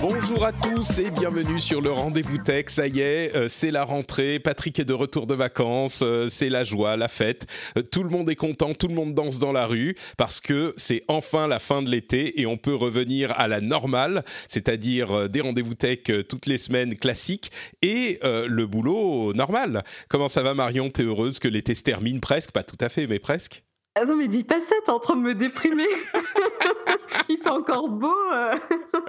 [0.00, 2.64] Bonjour à tous et bienvenue sur le rendez-vous tech.
[2.68, 4.38] Ça y est, euh, c'est la rentrée.
[4.38, 6.00] Patrick est de retour de vacances.
[6.02, 7.46] euh, c'est la joie, la fête.
[7.76, 10.72] Euh, tout le monde est content, tout le monde danse dans la rue parce que
[10.78, 15.42] c'est enfin la fin de l'été et on peut revenir à la normale, c'est-à-dire des
[15.42, 17.50] rendez-vous tech toutes les semaines classiques
[17.82, 19.84] et le boulot normal.
[20.08, 20.88] Comment ça va Marion?
[20.88, 22.52] T'es heureuse que l'été se termine presque?
[22.52, 23.62] Pas tout à fait, mais presque.
[23.96, 25.86] Ah non, mais dis pas ça, t'es en train de me déprimer.
[27.28, 28.14] Il fait encore beau.
[28.32, 28.54] euh.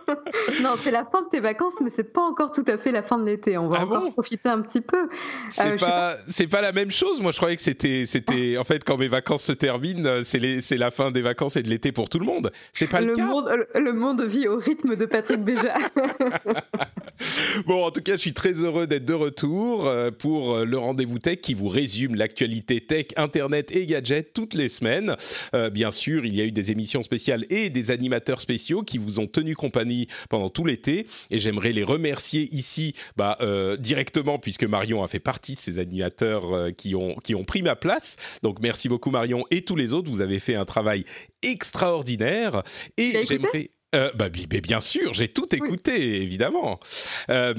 [0.64, 3.04] non, c'est la fin de tes vacances, mais c'est pas encore tout à fait la
[3.04, 3.58] fin de l'été.
[3.60, 4.12] On va Ah encore bon?
[4.12, 5.08] profiter un petit peu.
[5.50, 5.78] C'est Euh,
[6.48, 7.22] pas, la même chose.
[7.22, 10.90] Moi, je croyais que c'était, c'était, en fait, quand mes vacances se terminent, c'est la
[10.92, 12.52] fin des vacances et de l'été pour tout le monde.
[12.73, 13.26] C'est pas le, le cas.
[13.28, 15.76] monde, le, le monde vit au rythme de Patrick Béja.
[17.68, 20.78] Bon, en tout cas, je suis très heureux d'être de retour euh, pour euh, le
[20.80, 25.16] rendez-vous tech qui vous résume l'actualité tech, internet et gadgets toutes les semaines.
[25.53, 28.97] Euh, bien sûr, il y a eu des émissions spéciales et des animateurs spéciaux qui
[28.97, 31.05] vous ont tenu compagnie pendant tout l'été.
[31.30, 35.80] Et j'aimerais les remercier ici, bah, euh, directement, puisque Marion a fait partie de ces
[35.80, 38.16] animateurs euh, qui ont qui ont pris ma place.
[38.42, 40.09] Donc, merci beaucoup Marion et tous les autres.
[40.09, 41.05] Vous avez fait un travail
[41.44, 42.64] extraordinaire.
[42.97, 46.80] Et j'aimerais euh, bah, bi- bi- bien sûr, j'ai tout écouté, évidemment.
[47.30, 47.53] Euh,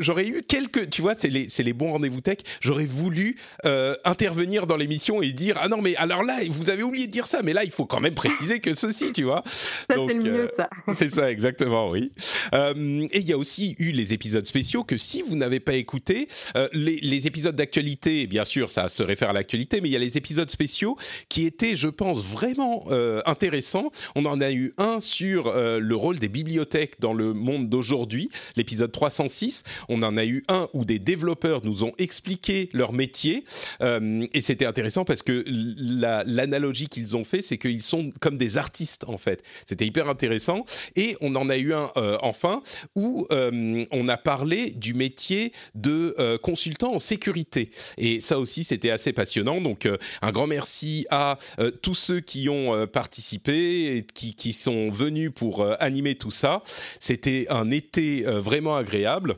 [0.00, 2.38] J'aurais eu quelques, tu vois, c'est les, bons rendez-vous tech.
[2.60, 6.82] J'aurais voulu euh, intervenir dans l'émission et dire ah non mais alors là vous avez
[6.82, 9.42] oublié de dire ça, mais là il faut quand même préciser que ceci, tu vois.
[9.46, 10.68] Ça, c'est le mieux, euh, ça.
[10.92, 12.12] C'est ça, exactement, oui.
[12.54, 15.74] Euh, et il y a aussi eu les épisodes spéciaux que si vous n'avez pas
[15.74, 16.28] écouté,
[16.72, 20.00] les, les épisodes d'actualité, bien sûr, ça se réfère à l'actualité, mais il y a
[20.00, 20.96] les épisodes spéciaux
[21.28, 22.86] qui étaient, je pense, vraiment
[23.26, 23.90] intéressants.
[24.14, 28.30] On en a eu un sur euh, le rôle des bibliothèques dans le monde d'aujourd'hui,
[28.56, 29.62] l'épisode 306.
[29.88, 33.44] On en a eu un où des développeurs nous ont expliqué leur métier.
[33.82, 38.38] Euh, et c'était intéressant parce que la- l'analogie qu'ils ont fait, c'est qu'ils sont comme
[38.38, 39.42] des artistes, en fait.
[39.66, 40.64] C'était hyper intéressant.
[40.96, 42.62] Et on en a eu un euh, enfin
[42.94, 47.70] où on a parlé du métier de consultant en sécurité.
[47.96, 49.60] Et ça aussi, c'était assez passionnant.
[49.60, 49.88] Donc,
[50.22, 51.38] un grand merci à
[51.82, 56.62] tous ceux qui ont participé et qui, qui sont venus pour euh, animer tout ça.
[57.00, 59.36] C'était un été euh, vraiment agréable.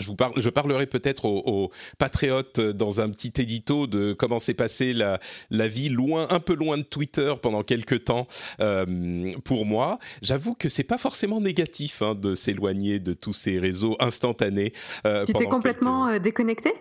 [0.00, 4.12] Je, vous parle, je parlerai peut-être aux, aux patriotes euh, dans un petit édito de
[4.12, 8.26] comment s'est passée la, la vie loin, un peu loin de Twitter pendant quelques temps
[8.60, 10.00] euh, pour moi.
[10.20, 14.72] J'avoue que c'est pas forcément négatif hein, de s'éloigner de tous ces réseaux instantanés.
[15.06, 16.72] euh, Tu t'es pendant complètement quelques- euh, déconnecté?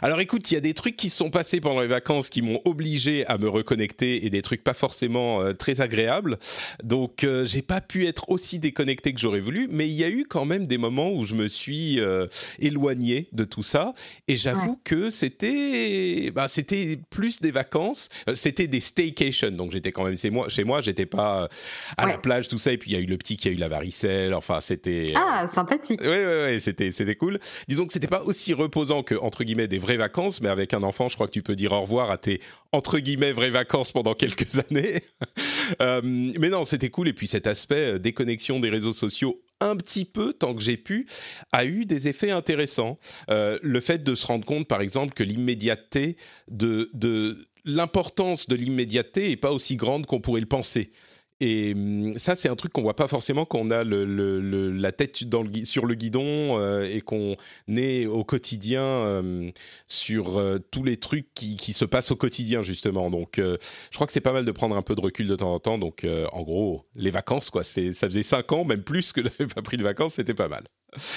[0.00, 2.60] Alors écoute, il y a des trucs qui sont passés pendant les vacances qui m'ont
[2.64, 6.38] obligé à me reconnecter et des trucs pas forcément euh, très agréables.
[6.84, 10.08] Donc euh, j'ai pas pu être aussi déconnecté que j'aurais voulu, mais il y a
[10.08, 12.28] eu quand même des moments où je me suis euh,
[12.60, 13.92] éloigné de tout ça
[14.28, 19.50] et j'avoue que c'était bah, c'était plus des vacances, Euh, c'était des staycations.
[19.50, 21.48] Donc j'étais quand même chez moi, chez moi, j'étais pas euh,
[21.96, 23.50] à la plage tout ça et puis il y a eu le petit qui a
[23.50, 26.00] eu la varicelle, enfin c'était Ah, sympathique.
[26.00, 27.38] Ouais, ouais, c'était, c'était cool.
[27.68, 30.82] Disons que c'était pas aussi reposant que, entre guillemets, des vraies vacances, mais avec un
[30.82, 32.40] enfant, je crois que tu peux dire au revoir à tes,
[32.72, 35.00] entre guillemets, vraies vacances pendant quelques années.
[35.80, 37.08] Euh, mais non, c'était cool.
[37.08, 40.76] Et puis cet aspect euh, déconnexion des réseaux sociaux, un petit peu, tant que j'ai
[40.76, 41.06] pu,
[41.52, 42.98] a eu des effets intéressants.
[43.30, 46.16] Euh, le fait de se rendre compte, par exemple, que l'immédiateté
[46.48, 46.90] de,
[47.64, 50.92] l'importance de l'immédiateté est pas aussi grande qu'on pourrait le penser.
[51.40, 54.40] Et hum, ça, c'est un truc qu'on voit pas forcément quand on a le, le-
[54.40, 57.36] le- la tête dans le, gui- sur le guidon euh, et qu'on
[57.68, 59.50] est au quotidien euh,
[59.86, 63.10] sur euh, tous les trucs qui, qui se passent au quotidien, justement.
[63.10, 63.56] Donc, euh,
[63.90, 65.58] je crois que c'est pas mal de prendre un peu de recul de temps en
[65.58, 65.78] temps.
[65.78, 67.62] Donc, en gros, les vacances, quoi.
[67.64, 70.48] C'est, ça faisait cinq ans, même plus que j'avais pas pris de vacances, c'était pas
[70.48, 70.64] mal.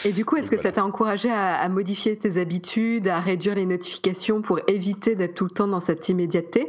[0.05, 0.69] Et du coup, est-ce que Voilà.
[0.69, 5.33] ça t'a encouragé à, à modifier tes habitudes, à réduire les notifications pour éviter d'être
[5.33, 6.67] tout le temps dans cette immédiateté?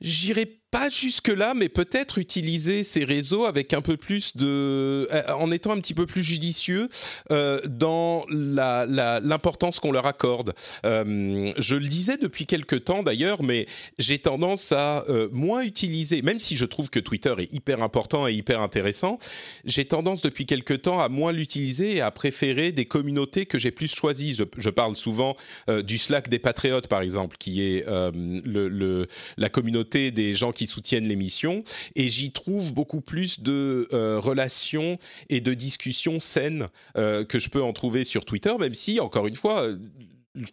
[0.00, 5.50] J'irai pas jusque-là, mais peut-être utiliser ces réseaux avec un peu plus de, euh, en
[5.50, 6.88] étant un petit peu plus judicieux
[7.32, 10.54] euh, dans l'importance qu'on leur accorde.
[10.84, 13.66] Euh, je le disais depuis quelque temps d'ailleurs, mais
[13.98, 18.34] j'ai tendance à moins utiliser, même si je trouve que Twitter est hyper important et
[18.34, 19.18] hyper intéressant,
[19.64, 23.70] j'ai tendance depuis quelque temps à moins l'utiliser et à préférer des communautés que j'ai
[23.70, 24.34] plus choisies.
[24.34, 25.36] Je, parle souvent
[25.84, 31.08] du Slack des Patriotes, par exemple, qui est le, la communauté des gens qui soutiennent
[31.08, 31.62] l'émission
[31.94, 37.48] et j'y trouve beaucoup plus de euh, relations et de discussions saines euh, que je
[37.48, 39.68] peux en trouver sur Twitter, même si, encore une fois,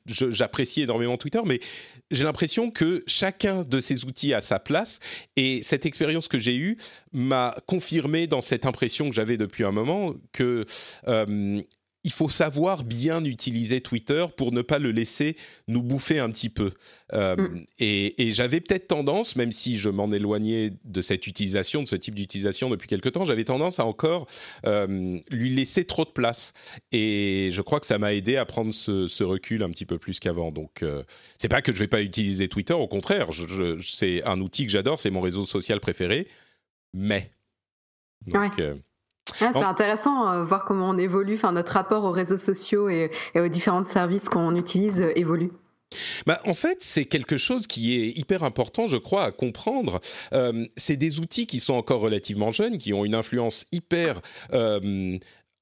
[0.06, 1.60] j'apprécie énormément Twitter, mais
[2.12, 5.00] j'ai l'impression que chacun de ces outils a sa place.
[5.36, 6.78] Et cette expérience que j'ai eue
[7.12, 10.66] m'a confirmé dans cette impression que j'avais depuis un moment que
[11.08, 11.62] euh,
[12.06, 15.36] il faut savoir bien utiliser Twitter pour ne pas le laisser
[15.68, 16.72] nous bouffer un petit peu.
[17.14, 17.66] Euh, mm.
[17.80, 22.14] Et, j'avais peut-être tendance, même si je m'en éloignais de cette utilisation, de ce type
[22.14, 24.28] d'utilisation depuis quelque temps, j'avais tendance à encore
[24.68, 26.54] euh, lui laisser trop de place.
[26.92, 30.20] Et je crois que ça m'a aidé à prendre ce, recul un petit peu plus
[30.20, 30.52] qu'avant.
[30.52, 31.04] Donc, euh,
[31.40, 33.30] c'est pas que je vais pas utiliser Twitter, au contraire,
[33.82, 36.28] c'est un outil que j'adore, c'est mon réseau social préféré.
[36.94, 37.32] Mais.
[38.28, 38.62] Donc,
[39.42, 43.12] ah, c'est intéressant euh, voir comment on évolue, enfin notre rapport aux réseaux sociaux et,
[43.36, 45.52] aux différents services qu'on utilise euh, évolue.
[46.26, 50.02] Bah, en fait, c'est quelque chose qui est hyper important, je crois, à comprendre.
[50.34, 54.22] Euh, c'est des outils qui sont encore relativement jeunes, qui ont une influence hyper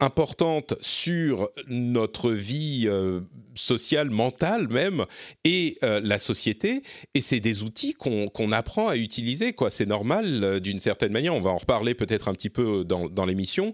[0.03, 3.21] importante sur notre vie euh,
[3.55, 5.05] sociale, mentale même,
[5.43, 6.83] et euh, la société.
[7.13, 9.53] Et c'est des outils qu'on apprend à utiliser.
[9.53, 9.69] quoi.
[9.69, 11.33] C'est normal euh, d'une certaine manière.
[11.33, 13.73] On va en reparler peut-être un petit peu dans, dans l'émission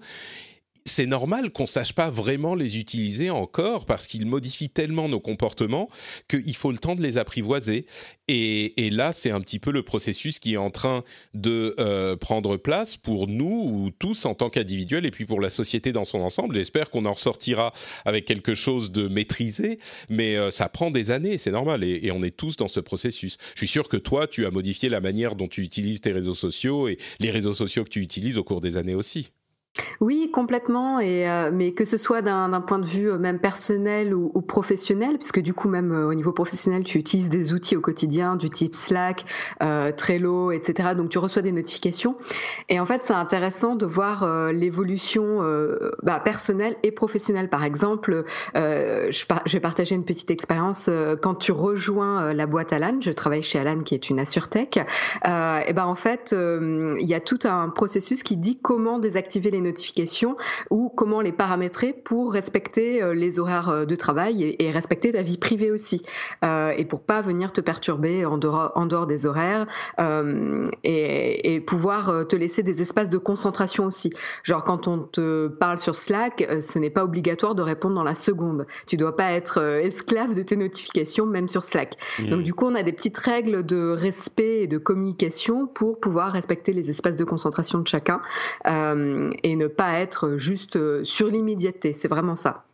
[0.89, 5.89] c'est normal qu'on sache pas vraiment les utiliser encore parce qu'ils modifient tellement nos comportements
[6.27, 7.85] qu'il faut le temps de les apprivoiser.
[8.27, 11.03] Et, là, c'est un petit peu le processus qui est en train
[11.33, 15.49] de euh, prendre place pour nous ou tous en tant qu'individuels et puis pour la
[15.49, 16.55] société dans son ensemble.
[16.55, 17.73] J'espère qu'on en ressortira
[18.05, 22.11] avec quelque chose de maîtrisé, mais euh, ça prend des années, c'est normal, et, et,
[22.11, 23.37] on est tous dans ce processus.
[23.55, 26.35] Je suis sûr que toi, tu as modifié la manière dont tu utilises tes réseaux
[26.35, 29.31] sociaux et les réseaux sociaux que tu utilises au cours des années aussi.
[30.01, 30.99] Oui, complètement.
[30.99, 35.17] Et euh, mais que ce soit d'un point de vue euh, même personnel ou, professionnel,
[35.17, 38.49] puisque du coup même euh, au niveau professionnel, tu utilises des outils au quotidien du
[38.49, 39.25] type Slack,
[39.97, 40.89] Trello, etc.
[40.95, 42.15] Donc tu reçois des notifications.
[42.69, 45.39] Et en fait, c'est intéressant de voir l'évolution
[46.03, 47.49] bah, personnelle et professionnelle.
[47.49, 48.23] Par exemple,
[48.55, 50.89] je, je, vais partager une petite expérience.
[51.21, 54.77] quand tu rejoins la boîte Alan, je travaille chez Alan, qui est une assurtech.
[54.77, 59.61] et ben en fait, il y a tout un processus qui dit comment désactiver les
[59.61, 59.68] notifications
[60.69, 65.23] ou comment les paramétrer pour respecter euh, les horaires euh, de travail et, respecter ta
[65.23, 66.03] vie privée aussi
[66.45, 69.65] euh, et pour pas venir te perturber en dehors, en dehors des horaires
[70.83, 74.11] et, pouvoir te laisser des espaces de concentration aussi.
[74.43, 78.15] Genre quand on te parle sur Slack, ce n'est pas obligatoire de répondre dans la
[78.15, 78.65] seconde.
[78.87, 81.97] Tu dois pas être esclave de tes notifications même sur Slack.
[82.19, 82.29] Mmh.
[82.29, 86.31] Donc du coup, on a des petites règles de respect et de communication pour pouvoir
[86.31, 88.21] respecter les espaces de concentration de chacun.
[88.65, 91.93] et et ne pas être juste euh, sur l'immédiateté.
[91.93, 92.65] C'est vraiment ça.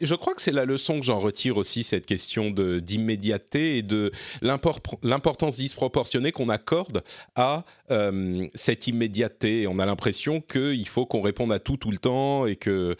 [0.00, 4.12] Je crois que c'est la leçon que j'en retire aussi, cette question d'immédiateté et de
[4.42, 7.02] l'importance disproportionnée qu'on accorde
[7.34, 9.66] à euh, cette immédiateté.
[9.66, 12.94] On a l'impression qu'il faut qu'on réponde à tout tout le temps et que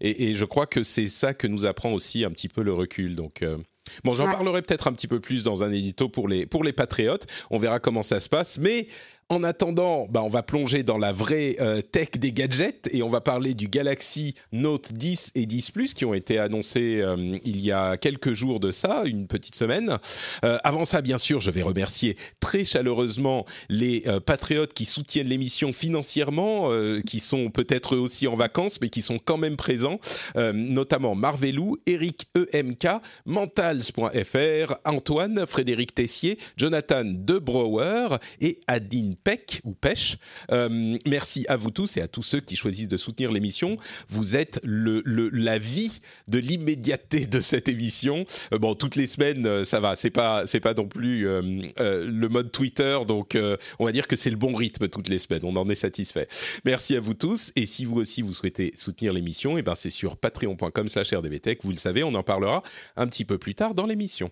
[0.00, 2.72] et, et je crois que c'est ça que nous apprend aussi un petit peu le
[2.72, 3.14] recul.
[3.14, 3.58] Donc euh,
[4.02, 6.72] Bon, j'en parlerai peut-être un petit peu plus dans un édito pour les, pour les
[6.72, 7.26] patriotes.
[7.50, 8.58] On verra comment ça se passe.
[8.58, 8.88] Mais
[9.28, 13.08] en attendant, bah, on va plonger dans la vraie euh, tech des gadgets et on
[13.08, 17.60] va parler du Galaxy Note 10 et 10 Plus qui ont été annoncés euh, il
[17.60, 19.98] y a quelques jours de ça, une petite semaine.
[20.44, 25.72] Euh, avant ça, bien sûr, je vais remercier très chaleureusement les patriotes qui soutiennent l'émission
[25.72, 26.70] financièrement,
[27.06, 29.98] qui sont peut-être aussi en vacances, mais qui sont quand même présents,
[30.36, 32.86] notamment Marvelou, Eric EMK,
[33.26, 40.18] Mentals.fr, Antoine, Frédéric Tessier, Jonathan Debrower et Adine Peck ou Pêche.
[40.52, 43.78] Euh, merci à vous tous et à tous ceux qui choisissent de soutenir l'émission.
[44.08, 48.26] Vous êtes le, la vie de l'immédiateté de cette émission.
[48.52, 49.96] Euh, bon, toutes les semaines, euh, ça va.
[49.96, 53.38] C'est pas c'est pas non plus le mode Twitter, donc
[53.78, 55.42] on va dire que c'est le bon rythme toutes les semaines.
[55.44, 56.28] On en est satisfait.
[56.64, 57.52] Merci à vous tous.
[57.56, 61.60] Et si vous aussi vous souhaitez soutenir l'émission, et eh ben c'est sur patreon.com/rdvtech.
[61.62, 62.62] Vous le savez, on en parlera
[62.96, 64.30] un petit peu plus tard dans l'émission.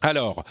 [0.00, 0.44] Alors.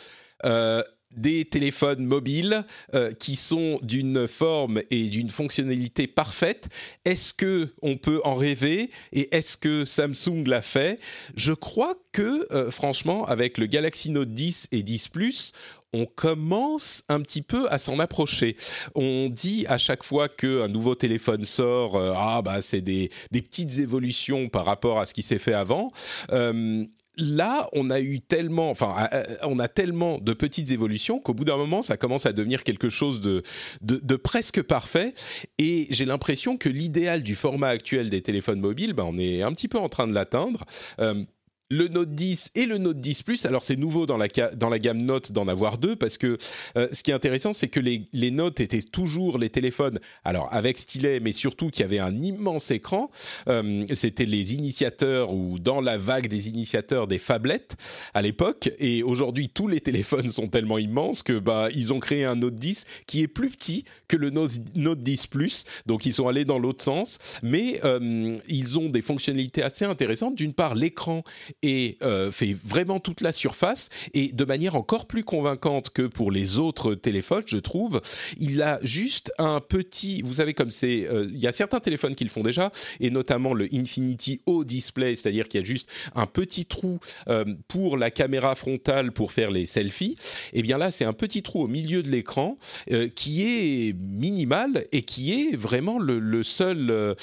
[1.16, 6.70] Des téléphones mobiles euh, qui sont d'une forme et d'une fonctionnalité parfaite.
[7.06, 11.00] Est-ce que on peut en rêver et est-ce que Samsung l'a fait?
[11.36, 15.52] Je crois que euh, franchement avec le Galaxy Note 10 et 10 Plus,
[15.94, 18.56] on commence un petit peu à s'en approcher.
[18.94, 23.80] On dit à chaque fois qu'un nouveau téléphone sort, euh, ah bah c'est des, petites
[23.80, 25.88] évolutions par rapport à ce qui s'est fait avant
[27.20, 31.34] là, on a eu tellement, enfin, euh, euh, on a tellement de petites évolutions qu'au
[31.34, 33.44] bout d'un moment, ça commence à devenir quelque chose de,
[33.82, 35.14] de, presque parfait.
[35.58, 39.52] Et j'ai l'impression que l'idéal du format actuel des téléphones mobiles, ben, on est un
[39.52, 40.66] petit peu en train de l'atteindre.
[41.00, 41.24] Euh,
[41.72, 43.46] le Note 10 et le Note 10 Plus.
[43.46, 46.38] Alors c'est nouveau dans la, dans la gamme Note d'en avoir deux parce que
[46.78, 50.50] euh, ce qui est intéressant c'est que les, les, Notes étaient toujours les téléphones, alors
[50.52, 53.12] avec stylet mais surtout qui avait un immense écran.
[53.48, 57.76] Euh, C'était les initiateurs ou dans la vague des initiateurs des phablettes
[58.16, 62.26] à l'époque et aujourd'hui tous les téléphones sont tellement immenses que bah, ils ont créé
[62.26, 65.66] un Note 10 qui est plus petit que le Note, Note 10 Plus.
[65.86, 70.34] Donc ils sont allés dans l'autre sens mais euh, ils ont des fonctionnalités assez intéressantes.
[70.34, 71.24] D'une part l'écran
[71.62, 76.32] et euh, fait vraiment toute la surface et de manière encore plus convaincante que pour
[76.32, 78.02] les autres téléphones, je trouve.
[78.38, 82.16] Il a juste un petit, vous savez comme c'est, euh, il y a certains téléphones
[82.16, 85.90] qui le font déjà et notamment le Infinity O Display, c'est-à-dire qu'il y a juste
[86.16, 90.16] un petit trou euh, pour la caméra frontale pour faire les selfies.
[90.54, 92.58] Et eh bien là, c'est un petit trou au milieu de l'écran
[93.16, 97.16] qui est minimal et qui est vraiment le, seul,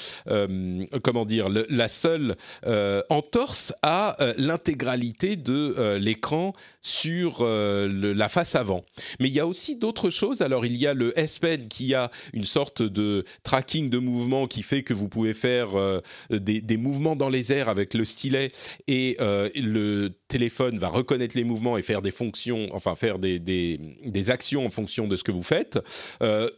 [1.03, 2.35] comment dire, la seule
[3.09, 8.83] entorse à euh, l'intégralité de euh, l'écran sur euh, la face avant.
[9.19, 10.41] Mais il y a aussi d'autres choses.
[10.41, 14.47] Alors il y a le S Pen qui a une sorte de tracking de mouvement
[14.47, 15.69] qui fait que vous pouvez faire
[16.29, 18.51] des, mouvements dans les airs avec le stylet
[18.87, 24.31] et le téléphone va reconnaître les mouvements et faire des fonctions, enfin faire des, des,
[24.31, 25.79] actions en fonction de ce que vous faites.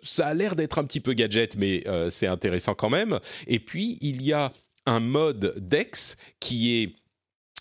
[0.03, 3.19] ça a l'air d'être un petit peu gadget, mais c'est intéressant quand même.
[3.47, 4.51] Et puis il y a
[4.85, 6.98] un mode DeX qui est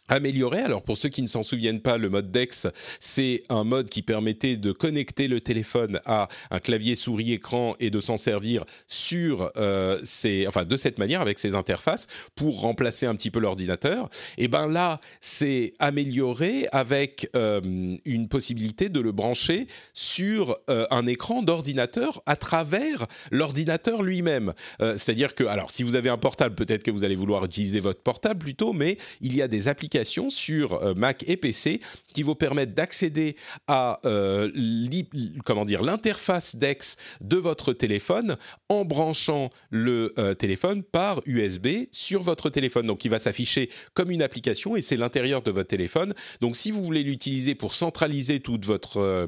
[0.09, 0.61] amélioré.
[0.61, 2.67] Alors pour ceux qui ne s'en souviennent pas, le mode DeX,
[3.00, 7.91] c'est un mode qui permettait de connecter le téléphone à un clavier souris écran et
[7.91, 10.00] de s'en servir sur euh,
[10.47, 14.09] enfin de cette manière avec ces interfaces pour remplacer un petit peu l'ordinateur.
[14.37, 17.61] Et ben là, c'est amélioré avec euh,
[18.05, 24.53] une possibilité de le brancher sur euh, un écran d'ordinateur à travers l'ordinateur lui-même.
[24.79, 28.00] C'est-à-dire que, alors si vous avez un portable, peut-être que vous allez vouloir utiliser votre
[28.00, 32.35] portable plutôt, mais il y a des applications sur euh, Mac et PC qui vous
[32.35, 33.37] permettent d'accéder
[33.67, 38.37] à euh, l'interface DeX de votre téléphone
[38.69, 42.87] en branchant le euh, téléphone par USB sur votre téléphone.
[42.87, 46.14] Donc il va s'afficher comme une application et c'est l'intérieur de votre téléphone.
[46.40, 49.26] Donc si vous voulez l'utiliser pour centraliser toute votre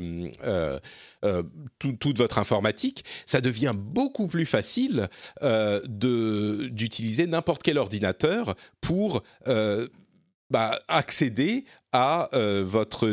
[2.38, 5.08] informatique, ça devient beaucoup plus facile
[5.88, 9.22] d'utiliser n'importe quel ordinateur pour
[10.50, 13.10] bah, accéder à euh, votre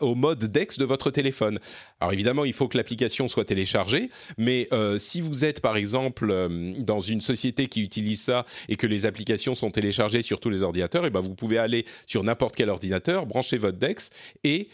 [0.00, 1.58] au mode DeX de votre téléphone.
[2.00, 6.28] Alors évidemment, il faut que l'application soit téléchargée, mais euh, si vous êtes par exemple
[6.30, 10.50] euh, dans une société qui utilise ça et que les applications sont téléchargées sur tous
[10.50, 14.10] les ordinateurs, et eh ben vous pouvez aller sur n'importe quel ordinateur, brancher votre DeX
[14.44, 14.68] et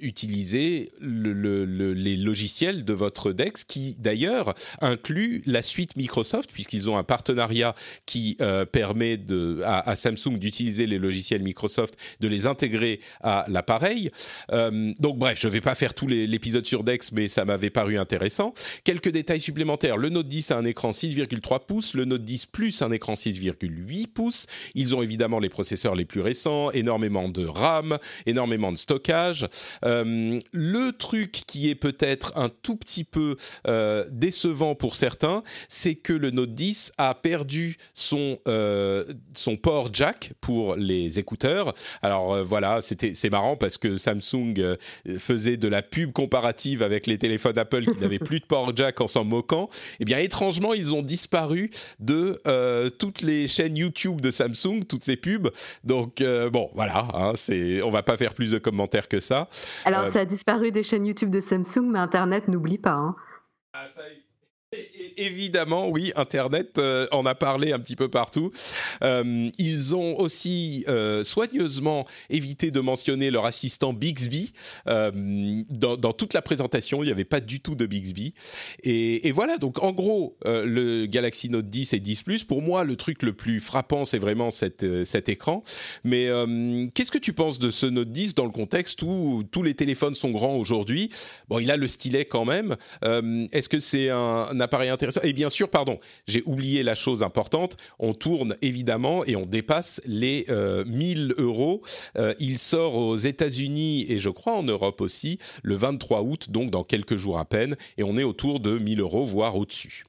[0.00, 6.96] utiliser le, les logiciels de votre DeX, qui d'ailleurs inclut la suite Microsoft puisqu'ils ont
[6.96, 7.74] un partenariat
[8.06, 8.38] qui
[8.72, 9.20] permet
[9.64, 14.10] à Samsung d'utiliser les logiciels Microsoft de les intégrer à l'appareil.
[14.52, 17.70] Euh, donc bref, je ne vais pas faire tout l'épisode sur Dex, mais ça m'avait
[17.70, 18.54] paru intéressant.
[18.84, 19.96] Quelques détails supplémentaires.
[19.96, 24.06] Le Note 10 a un écran 6,3 pouces, le Note 10 Plus un écran 6,8
[24.08, 24.46] pouces.
[24.74, 29.46] Ils ont évidemment les processeurs les plus récents, énormément de RAM, énormément de stockage.
[29.84, 33.36] Euh, le truc qui est peut-être un tout petit peu
[33.66, 38.38] euh, décevant pour certains, c'est que le Note 10 a perdu son,
[39.34, 41.74] son port jack pour les écouteurs.
[42.02, 44.76] Alors euh, voilà, c'était c'est marrant parce que Samsung euh,
[45.18, 49.00] faisait de la pub comparative avec les téléphones Apple qui n'avaient plus de port jack
[49.00, 49.68] en s'en moquant.
[50.00, 55.04] Eh bien étrangement, ils ont disparu de euh, toutes les chaînes YouTube de Samsung, toutes
[55.04, 55.50] ces pubs.
[55.84, 59.48] Donc bon, voilà, hein, c'est on va pas faire plus de commentaires que ça.
[59.84, 62.92] Alors ça a disparu des chaînes YouTube de Samsung, mais Internet n'oublie pas.
[62.92, 63.16] Hein.
[63.72, 64.02] Ah, ça,
[65.16, 68.52] Évidemment, oui, Internet euh, en a parlé un petit peu partout.
[69.02, 74.52] Euh, ils ont aussi euh, soigneusement évité de mentionner leur assistant Bixby
[74.86, 77.02] dans, toute la présentation.
[77.02, 78.34] Il n'y avait pas du tout de Bixby.
[78.82, 82.96] Et, voilà, donc en gros, le Galaxy Note 10 et 10 Plus, pour moi, le
[82.96, 85.64] truc le plus frappant, c'est vraiment cet écran.
[86.04, 86.28] Mais
[86.94, 90.14] qu'est-ce que tu penses de ce Note 10 dans le contexte où tous les téléphones
[90.14, 91.10] sont grands aujourd'hui?
[91.48, 92.76] Bon, il a le stylet quand même.
[93.02, 95.20] Est-ce que c'est un un appareil intéressant.
[95.22, 100.00] Et bien sûr, pardon, j'ai oublié la chose importante, on tourne évidemment et on dépasse
[100.04, 100.46] les
[100.86, 101.82] 1000 euh, euros.
[102.16, 106.70] Euh, il sort aux États-Unis et je crois en Europe aussi le 23 août, donc
[106.70, 110.04] dans quelques jours à peine, et on est autour de 1000 euros, voire au-dessus.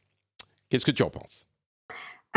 [0.69, 1.45] Qu'est-ce que tu en penses?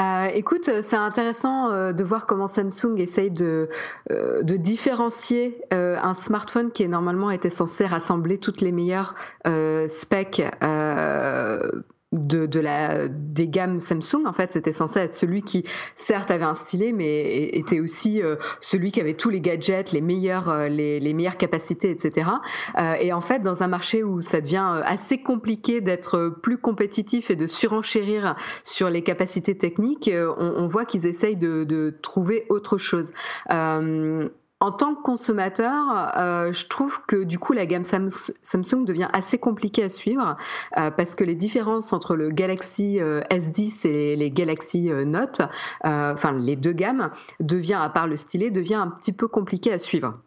[0.00, 3.68] Euh, écoute, c'est intéressant de voir comment Samsung essaye de,
[4.08, 9.14] de différencier un smartphone qui est normalement était censé rassembler toutes les meilleures
[9.88, 10.42] specs
[12.12, 14.26] de, la, des gammes Samsung.
[14.26, 15.64] En fait, c'était censé être celui qui,
[15.96, 20.00] certes, avait un stylet, mais était aussi euh, celui qui avait tous les gadgets, les
[20.00, 22.30] meilleurs, euh, les, les, meilleures capacités, etc.
[22.78, 27.30] Euh, et en fait, dans un marché où ça devient assez compliqué d'être plus compétitif
[27.30, 32.46] et de surenchérir sur les capacités techniques, on, on voit qu'ils essayent de, de, trouver
[32.48, 33.12] autre chose
[34.62, 39.36] en tant que consommateur, euh, je trouve que du coup la gamme Samsung devient assez
[39.36, 40.36] compliquée à suivre
[40.76, 45.42] euh, parce que les différences entre le Galaxy euh, S10 et les Galaxy Note,
[45.82, 49.80] enfin les deux gammes, devient à part le stylet, devient un petit peu compliqué à
[49.80, 50.20] suivre.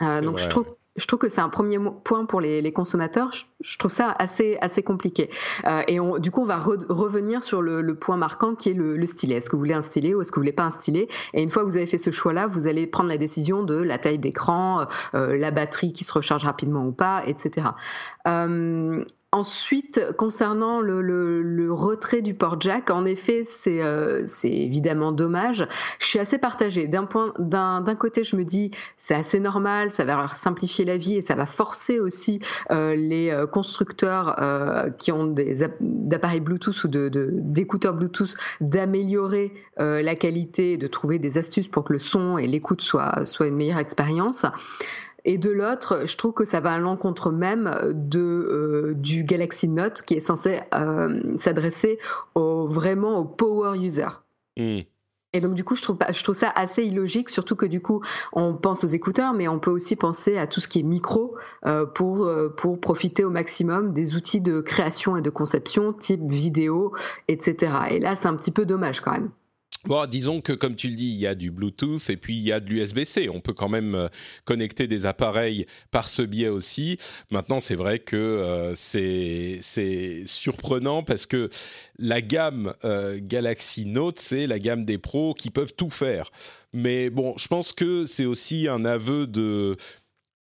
[0.00, 0.66] donc je trouve
[0.98, 3.30] je trouve que c'est un premier point pour les, consommateurs.
[3.60, 5.30] Je, trouve ça assez, assez compliqué.
[5.64, 9.06] Euh, et on, du coup, on va revenir sur le, point marquant qui est le,
[9.06, 9.36] stylet.
[9.36, 11.08] Est-ce que vous voulez un stylet ou est-ce que vous voulez pas un stylet?
[11.34, 13.76] Et une fois que vous avez fait ce choix-là, vous allez prendre la décision de
[13.76, 17.68] la taille d'écran, euh, la batterie qui se recharge rapidement ou pas, etc.
[19.32, 25.68] Ensuite, concernant le, retrait du port jack, en effet, euh, c'est évidemment dommage.
[25.98, 26.88] Je suis assez partagée.
[26.88, 30.96] D'un point, d'un côté, je me dis c'est assez normal, ça va leur simplifier la
[30.96, 34.34] vie et ça va forcer aussi euh, les euh, constructeurs
[34.96, 41.36] qui ont des appareils Bluetooth ou d'écouteurs de, Bluetooth d'améliorer la qualité, de trouver des
[41.36, 44.46] astuces pour que le son et l'écoute soient, soient une meilleure expérience.
[45.24, 49.68] Et de l'autre, je trouve que ça va à l'encontre même de, euh, du Galaxy
[49.68, 51.98] Note qui est censé euh, s'adresser
[52.34, 54.22] au, vraiment aux power users.
[54.56, 54.80] Hmm.
[55.34, 58.02] Et donc du coup, je trouve, je trouve ça assez illogique, surtout que du coup,
[58.32, 61.36] on pense aux écouteurs, mais on peut aussi penser à tout ce qui est micro
[61.66, 66.94] euh, pour, pour profiter au maximum des outils de création et de conception, type vidéo,
[67.28, 67.72] etc.
[67.90, 69.30] Et là, c'est un petit peu dommage quand même.
[69.88, 72.42] Bon, disons que comme tu le dis, il y a du Bluetooth et puis il
[72.42, 73.30] y a de l'USB-C.
[73.30, 74.08] On peut quand même euh,
[74.44, 76.98] connecter des appareils par ce biais aussi.
[77.30, 81.48] Maintenant, c'est vrai que euh, c'est surprenant parce que
[81.98, 86.32] la gamme euh, Galaxy Note, c'est la gamme des pros qui peuvent tout faire.
[86.74, 89.78] Mais bon, je pense que c'est aussi un aveu de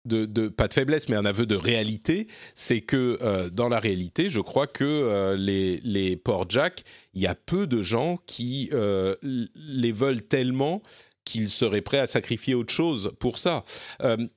[0.09, 4.31] de, pas de faiblesse, mais un aveu de réalité, c'est que euh, dans la réalité,
[4.31, 6.83] je crois que euh, les, les ports jack,
[7.15, 10.83] il y a peu de gens qui euh, les veulent tellement
[11.25, 13.63] qu'ils seraient prêts à sacrifier autre chose pour ça.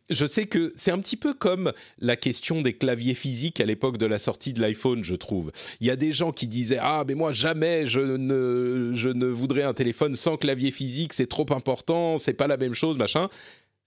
[0.09, 3.97] je sais que c'est un petit peu comme la question des claviers physiques à l'époque
[3.97, 5.53] de la sortie de l'iPhone, je trouve.
[5.79, 9.27] Il y a des gens qui disaient ah mais moi jamais je ne je ne
[9.27, 13.29] voudrais un téléphone sans clavier physique, c'est trop important, c'est pas la même chose, machin.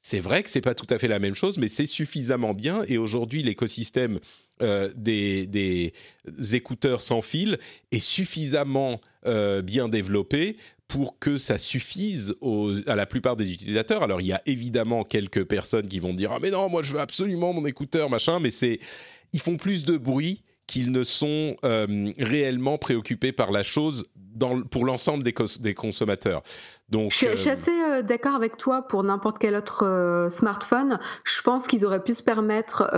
[0.06, 2.82] C'est vrai que c'est pas tout à fait la même chose, mais c'est suffisamment bien.
[2.88, 4.20] Et aujourd'hui, l'écosystème
[4.60, 5.94] euh, des,
[6.52, 7.58] écouteurs sans fil
[7.90, 12.34] est suffisamment euh, bien développé pour que ça suffise
[12.86, 14.02] à la plupart des utilisateurs.
[14.02, 16.92] Alors, il y a évidemment quelques personnes qui vont dire ah mais non, moi je
[16.92, 18.80] veux absolument mon écouteur machin, mais c'est
[19.32, 24.62] ils font plus de bruit qu'ils ne sont euh, réellement préoccupés par la chose dans,
[24.62, 26.42] pour l'ensemble des, des, consommateurs.
[26.88, 30.98] Donc, je, suis, euh, assez euh, d'accord avec toi pour n'importe quel autre smartphone.
[31.24, 32.90] Je pense qu'ils auraient pu se permettre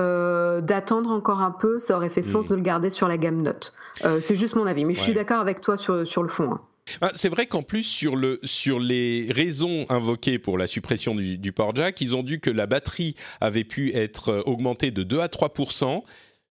[0.62, 1.79] d'attendre encore un peu.
[1.79, 2.48] Ça aurait fait sens hmm.
[2.48, 3.74] de le garder sur la gamme Note.
[4.20, 6.52] C'est juste mon avis, mais je suis d'accord avec toi sur, sur le fond.
[6.52, 6.61] Hein.
[7.00, 11.37] Ah, c'est vrai qu'en plus, sur, le, sur les raisons invoquées pour la suppression du,
[11.37, 15.18] du port jack, ils ont dit que la batterie avait pu être augmentée de 2
[15.18, 15.52] à 3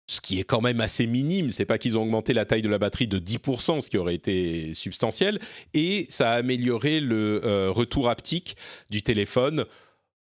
[0.08, 1.50] ce qui est quand même assez minime.
[1.50, 4.14] C'est pas qu'ils ont augmenté la taille de la batterie de 10%, ce qui aurait
[4.14, 5.38] été substantiel,
[5.74, 8.56] et ça a amélioré le euh, retour haptique
[8.90, 9.66] du téléphone.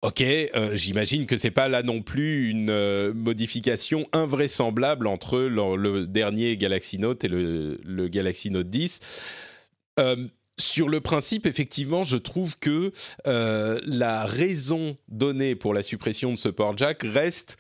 [0.03, 6.07] Ok, euh, j'imagine que c'est pas là non plus une euh, modification invraisemblable entre le,
[6.07, 9.01] dernier Galaxy Note et le, le Galaxy Note 10.
[10.59, 12.93] sur le principe, effectivement, je trouve que
[13.25, 17.57] la raison donnée pour la suppression de ce port jack reste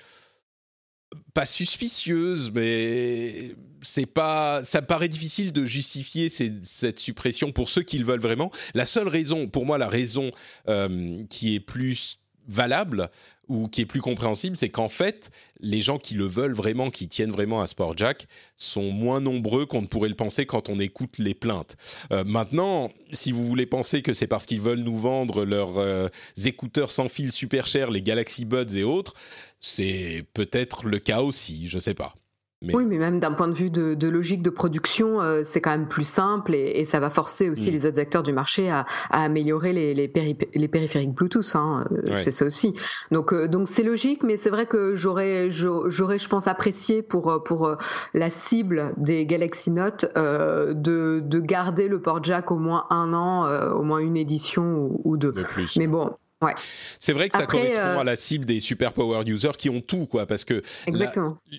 [1.35, 7.99] pas suspicieuse, mais c'est pas, ça paraît difficile de justifier cette suppression pour ceux qui
[7.99, 8.51] le veulent vraiment.
[8.75, 10.31] La seule raison, pour moi, la raison
[10.69, 12.19] euh, qui est plus
[12.49, 13.11] valable
[13.49, 17.09] ou qui est plus compréhensible, c'est qu'en fait, les gens qui le veulent vraiment, qui
[17.09, 20.79] tiennent vraiment à Sport Jack, sont moins nombreux qu'on ne pourrait le penser quand on
[20.79, 21.77] écoute les plaintes.
[22.13, 26.09] Euh, maintenant, si vous voulez penser que c'est parce qu'ils veulent nous vendre leurs euh,
[26.45, 29.15] écouteurs sans fil super chers, les Galaxy Buds et autres,
[29.61, 32.15] c'est peut-être le cas aussi, je ne sais pas.
[32.63, 35.89] Oui, mais même d'un point de vue de, logique de production, euh, c'est quand même
[35.89, 37.73] plus simple et, ça va forcer aussi mm.
[37.73, 41.55] les autres acteurs du marché à, améliorer les, les, périphériques Bluetooth.
[41.55, 42.75] Hein, euh, C'est ça aussi.
[43.13, 47.43] Donc, euh, donc c'est logique, mais c'est vrai que j'aurais, j'aurais, je pense, apprécié pour
[47.45, 47.77] pour
[48.13, 53.71] la cible des Galaxy Note de, de garder le port jack au moins un an,
[53.73, 55.33] au moins une édition ou, deux.
[55.33, 55.77] plus.
[55.79, 56.11] Mais bon,
[56.43, 56.55] Ouais.
[56.99, 59.83] C'est vrai que ça correspond euh, à la cible des super power users qui ont
[59.83, 60.63] tout, quoi, parce que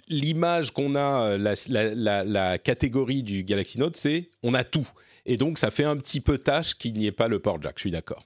[0.08, 4.88] l'image qu'on a, la, la, catégorie du Galaxy Note, c'est on a tout.
[5.28, 7.74] Et donc, ça fait un petit peu tâche qu'il n'y ait pas le port jack,
[7.76, 8.26] je suis d'accord.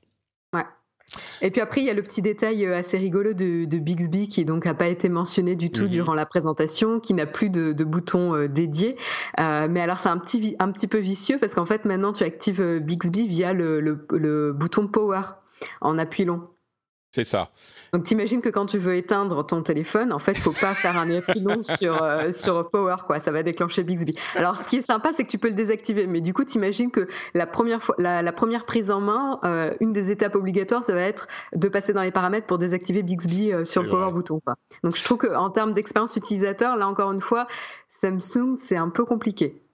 [0.53, 0.63] Ouais.
[1.41, 4.45] Et puis après, il y a le petit détail euh, assez rigolo de, Bixby qui
[4.45, 5.89] donc n'a pas été mentionné du tout mhm.
[5.89, 8.95] durant la présentation, qui n'a plus de, bouton euh, dédié.
[9.37, 12.79] mais alors c'est un petit, un petit peu vicieux parce qu'en fait maintenant tu actives
[12.79, 15.21] Bixby via le, le bouton Power
[15.81, 16.47] en appui long.
[17.15, 17.47] C'est ça.
[17.93, 21.09] Donc t'imagines que quand tu veux éteindre ton téléphone, en fait, faut pas faire un
[21.09, 24.17] appui long sur euh, sur Power quoi, ça va déclencher Bixby.
[24.35, 26.91] Alors ce qui est sympa, c'est que tu peux le désactiver, mais du coup t'imagines
[26.91, 30.93] que la première fois, la, première prise en main, euh, une des étapes obligatoires, ça
[30.93, 34.41] va être de passer dans les paramètres pour désactiver Bixby euh, sur le Power bouton.
[34.83, 37.47] Donc je trouve qu'en termes d'expérience utilisateur, là encore une fois,
[37.87, 39.64] Samsung c'est un peu compliqué.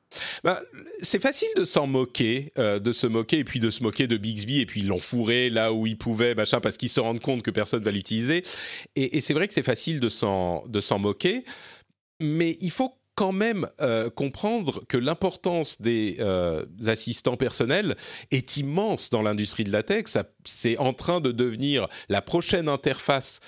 [0.44, 0.62] Bah,
[1.02, 4.18] c'est facile de s'en moquer, euh, de se moquer et puis de se moquer de
[4.18, 7.22] Bixby et puis ils l'ont fourré là où ils pouvaient, machin, parce qu'ils se rendent
[7.22, 8.44] compte que personne va l'utiliser.
[8.96, 11.46] Et, c'est vrai que c'est facile de s'en de s'en moquer,
[12.20, 17.96] mais il faut quand même euh, comprendre que l'importance des euh, assistants personnels
[18.32, 20.06] est immense dans l'industrie de la tech.
[20.46, 23.40] C'est en train de devenir la prochaine interface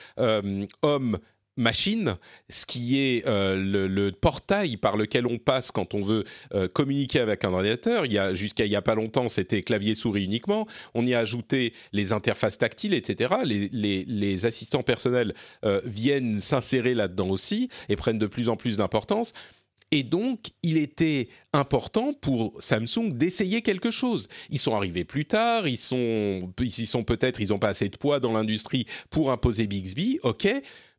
[0.81, 1.17] homme
[1.57, 2.15] machine,
[2.49, 3.55] ce qui est euh,
[3.87, 8.05] le, portail par lequel on passe quand on veut euh, communiquer avec un ordinateur.
[8.05, 10.67] Il y a jusqu'à il y a pas longtemps, c'était clavier souris uniquement.
[10.93, 13.35] On y a ajouté les interfaces tactiles, etc.
[13.43, 19.33] Les, assistants personnels euh, viennent s'insérer là-dedans aussi et prennent de plus en plus d'importance.
[19.91, 24.27] Et donc, il était important pour Samsung d'essayer quelque chose.
[24.49, 27.97] Ils sont arrivés plus tard, ils sont, ils sont peut-être, ils n'ont pas assez de
[27.97, 30.47] poids dans l'industrie pour imposer Bixby, ok,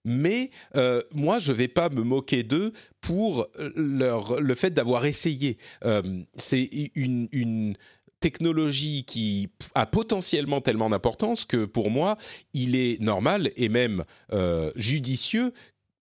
[0.05, 4.71] mais euh, moi, je ne vais pas me moquer d'eux pour euh, leur, le fait
[4.71, 5.59] d'avoir essayé.
[5.85, 6.03] Euh,
[6.37, 7.75] c'est une,
[8.21, 12.17] technologie qui a potentiellement tellement d'importance que pour moi,
[12.55, 14.03] il est normal et même
[14.77, 15.53] judicieux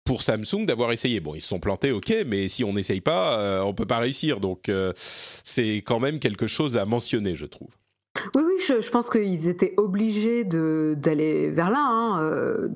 [0.03, 1.21] pour Samsung d'avoir essayé.
[1.21, 3.99] Bon, ils se sont plantés, ok, mais si on n'essaye pas, on ne peut pas
[3.99, 4.41] réussir.
[4.41, 7.78] Donc, c'est quand même quelque chose à mentionner, je trouve.
[8.35, 12.69] Oui, oui, je, pense qu'ils étaient obligés d'aller vers là, hein, euh,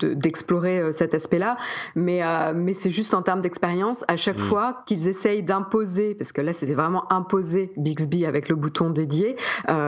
[0.00, 1.56] d'explorer euh, cet aspect-là.
[1.94, 4.42] Mais, euh, mais c'est juste en termes d'expérience, à chaque mm.
[4.42, 9.36] fois qu'ils essayent d'imposer, parce que là c'était vraiment imposer Bixby avec le bouton dédié,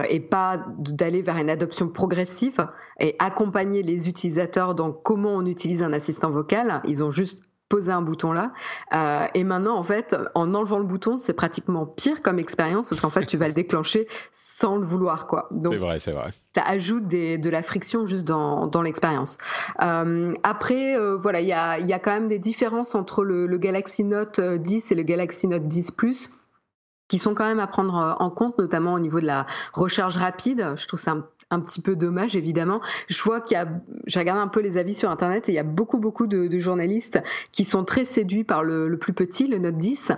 [0.09, 2.67] et pas d'aller vers une adoption progressive
[2.99, 7.93] et accompagner les utilisateurs dans comment on utilise un assistant vocal, ils ont juste poser
[7.93, 8.53] un bouton là.
[8.95, 13.01] Euh, et maintenant, en fait, en enlevant le bouton, c'est pratiquement pire comme expérience parce
[13.01, 15.49] qu'en fait, tu vas le déclencher sans le vouloir, quoi.
[15.63, 16.33] C'est vrai, c'est vrai.
[16.55, 19.39] Ça ajoute des, de la friction juste dans, dans l'expérience.
[19.83, 23.47] Euh, après, euh, voilà, il y a, y a quand même des différences entre le,
[23.47, 26.31] le Galaxy Note 10 et le Galaxy Note 10 Plus
[27.09, 30.73] qui sont quand même à prendre en compte, notamment au niveau de la recharge rapide.
[30.77, 32.81] Je trouve ça un un petit peu dommage évidemment.
[33.09, 33.69] Je vois qu'il y a,
[34.07, 36.59] j'ai regardé un peu les avis sur internet et il y a beaucoup beaucoup de,
[36.59, 37.19] journalistes
[37.53, 40.13] qui sont très séduits par le, le plus petit, le Note 10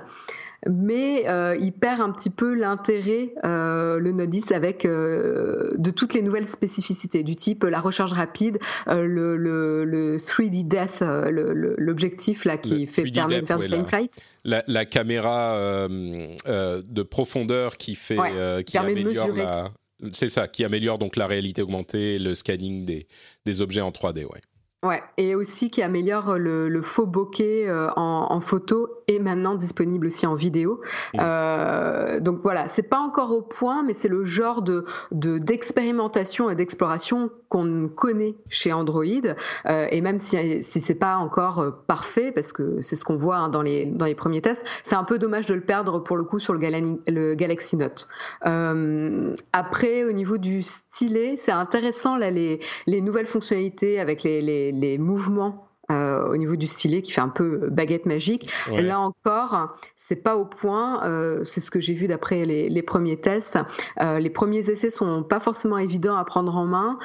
[0.67, 5.91] mais euh, il perd un petit peu l'intérêt, euh, le Note 10, avec euh, de
[5.91, 12.45] toutes les nouvelles spécificités du type la recharge rapide, le, le, le, 3D Death, l'objectif
[12.45, 14.19] là qui fait permet de faire du time flight.
[14.45, 15.57] La, la caméra
[15.89, 18.17] de profondeur qui fait,
[18.59, 19.71] qui, qui améliore la
[20.13, 23.09] c'est ça, qui améliore donc la réalité augmentée, le scanning des,
[23.45, 24.41] des objets en 3D, ouais.
[24.85, 30.25] Ouais, et aussi qui améliore le, faux bokeh euh, en, photo et maintenant disponible aussi
[30.25, 30.81] en vidéo.
[31.15, 31.19] Mmh.
[31.21, 36.55] Euh, donc voilà, c'est pas encore au point, mais c'est le genre de d'expérimentation et
[36.55, 39.03] d'exploration qu'on connaît chez Android.
[39.67, 43.39] Euh, et même si si c'est pas encore parfait, parce que c'est ce qu'on voit
[43.39, 46.17] hein, dans les dans les premiers tests, c'est un peu dommage de le perdre pour
[46.17, 46.61] le coup sur le,
[47.09, 48.07] le Galaxy Note.
[49.53, 54.68] après, au niveau du stylet, c'est intéressant là les les nouvelles fonctionnalités avec les les,
[54.99, 58.53] mouvements au niveau du stylet qui fait un peu baguette magique.
[58.71, 61.01] Là encore, c'est pas au point.
[61.45, 63.59] c'est ce que j'ai vu d'après les, les, premiers tests.
[63.99, 66.99] les premiers essais sont pas forcément évidents à prendre en main.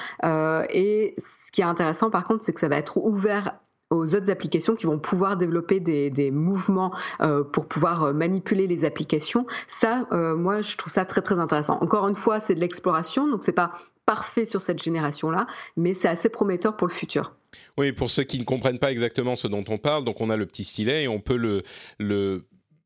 [0.69, 3.53] et ce qui est intéressant, par contre, c'est que ça va être ouvert
[3.93, 8.85] aux autres applications qui vont pouvoir développer des, mouvements euh, pour pouvoir euh, manipuler les
[8.85, 9.45] applications.
[9.67, 11.77] Ça, euh, moi, je trouve ça très très intéressant.
[11.81, 13.71] Encore une fois, c'est de l'exploration, donc c'est pas
[14.05, 17.35] parfait sur cette génération-là, mais c'est assez prometteur pour le futur.
[17.77, 20.37] Oui, pour ceux qui ne comprennent pas exactement ce dont on parle, donc on a
[20.37, 21.63] le petit stylet et on peut le,
[21.99, 22.45] le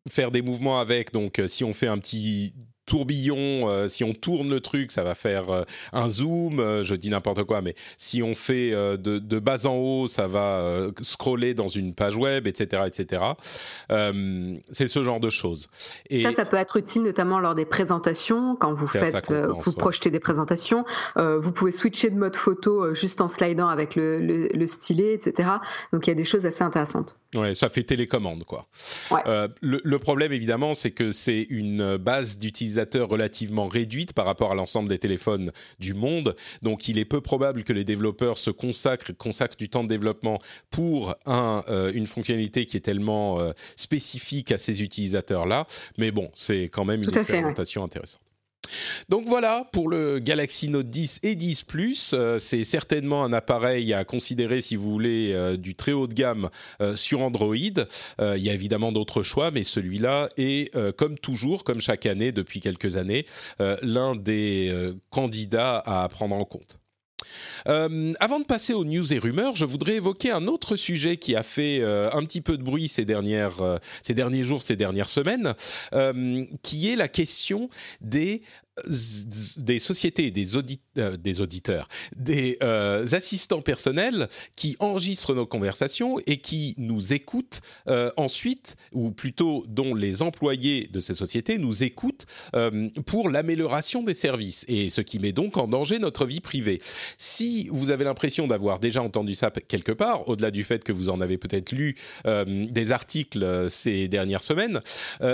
[0.10, 1.13] faire des mouvements avec.
[1.13, 2.53] Donc, si on fait un petit
[2.88, 6.95] tourbillon, euh, si on tourne le truc, ça va faire euh, un zoom, euh, je
[6.95, 11.67] dis n'importe quoi, mais si on fait de, bas en haut, ça va scroller dans
[11.67, 12.84] une page web, etc.
[12.88, 13.21] etc.
[14.71, 15.67] c'est ce genre de choses.
[16.10, 20.10] Et ça, ça peut être utile notamment lors des présentations, quand vous faites, vous projetez
[20.10, 25.50] des présentations, vous pouvez switcher de mode photo juste en slidant avec le, stylet, etc.
[25.91, 27.17] Donc il y a des choses assez intéressantes.
[27.36, 28.67] Ouais, ça fait télécommande, quoi.
[29.28, 34.56] le, le problème, évidemment, c'est que c'est une base d'utilisation relativement réduite par rapport à
[34.56, 36.36] l'ensemble des téléphones du monde.
[36.62, 40.40] Donc il est peu probable que les développeurs se consacrent, consacrent du temps de développement
[40.70, 45.68] pour un, euh, une fonctionnalité qui est tellement euh, spécifique à ces utilisateurs-là.
[45.98, 48.27] Mais bon, c'est quand même une expérimentation intéressante.
[49.10, 52.12] Donc voilà pour le Galaxy Note 10 et 10 Plus.
[52.13, 56.13] Euh, c'est certainement un appareil à considérer si vous voulez euh, du très haut de
[56.13, 56.49] gamme
[56.82, 57.56] euh, sur Android.
[57.56, 62.62] il y a évidemment d'autres choix, mais celui-là est, comme toujours, comme chaque année depuis
[62.62, 63.25] quelques années,
[63.82, 66.77] l'un des candidats à prendre en compte.
[67.66, 71.44] Avant de passer aux news et rumeurs, je voudrais évoquer un autre sujet qui a
[71.44, 75.54] fait un petit peu de bruit ces, dernières, ces derniers jours, ces dernières semaines,
[76.62, 77.70] qui est la question
[78.02, 78.42] des
[78.86, 86.76] des sociétés, des, euh, auditeurs, des euh, assistants personnels qui enregistrent nos conversations et qui
[86.78, 92.26] nous écoutent euh, ensuite, ou plutôt dont les employés de ces sociétés nous écoutent
[93.06, 96.82] pour l'amélioration des services, et ce qui met donc en danger notre vie privée.
[97.18, 101.10] Si vous avez l'impression d'avoir déjà entendu ça quelque part, au-delà du fait que vous
[101.10, 104.82] en avez peut-être lu des articles ces dernières semaines,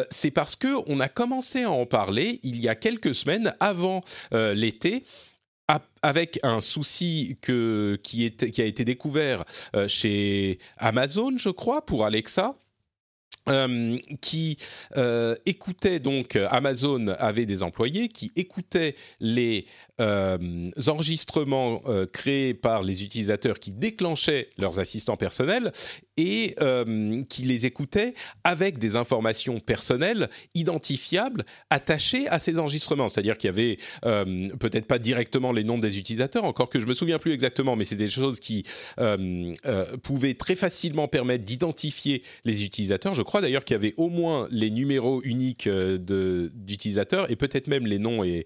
[0.10, 4.01] c'est parce que on a commencé à en parler il y a quelques semaines avant
[4.33, 5.05] euh, l'été
[6.01, 12.55] avec un souci que, qui, a été découvert euh, chez Amazon, je crois, pour Alexa.
[13.49, 14.57] Euh, qui
[15.45, 19.65] écoutait donc Amazon avait des employés qui écoutaient les
[19.99, 21.81] enregistrements
[22.13, 25.73] créés par les utilisateurs qui déclenchaient leurs assistants personnels
[26.17, 33.10] et euh, qui les écoutait avec des informations personnelles identifiables attachées à ces enregistrements.
[33.10, 36.86] C'est-à-dire qu'il y avait euh, peut-être pas directement les noms des utilisateurs, encore que je
[36.86, 38.63] me souviens plus exactement, mais c'est des choses qui
[38.99, 39.54] euh,
[40.04, 43.15] pouvaient très facilement permettre d'identifier les utilisateurs.
[43.15, 47.88] Je crois d'ailleurs qu'il y avait au moins les numéros uniques d'utilisateurs et peut-être même
[47.88, 48.45] les noms et,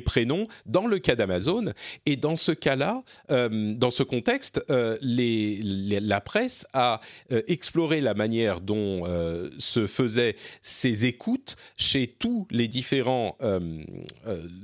[0.00, 1.72] prénoms dans le cas d'Amazon.
[2.04, 6.95] Et dans ce cas-là, dans ce contexte, la presse a
[7.32, 13.82] euh, explorer la manière dont euh, se faisaient ces écoutes chez tous les différents euh,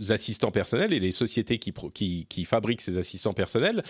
[0.08, 3.82] assistants personnels et les sociétés qui, fabriquent ces assistants personnels.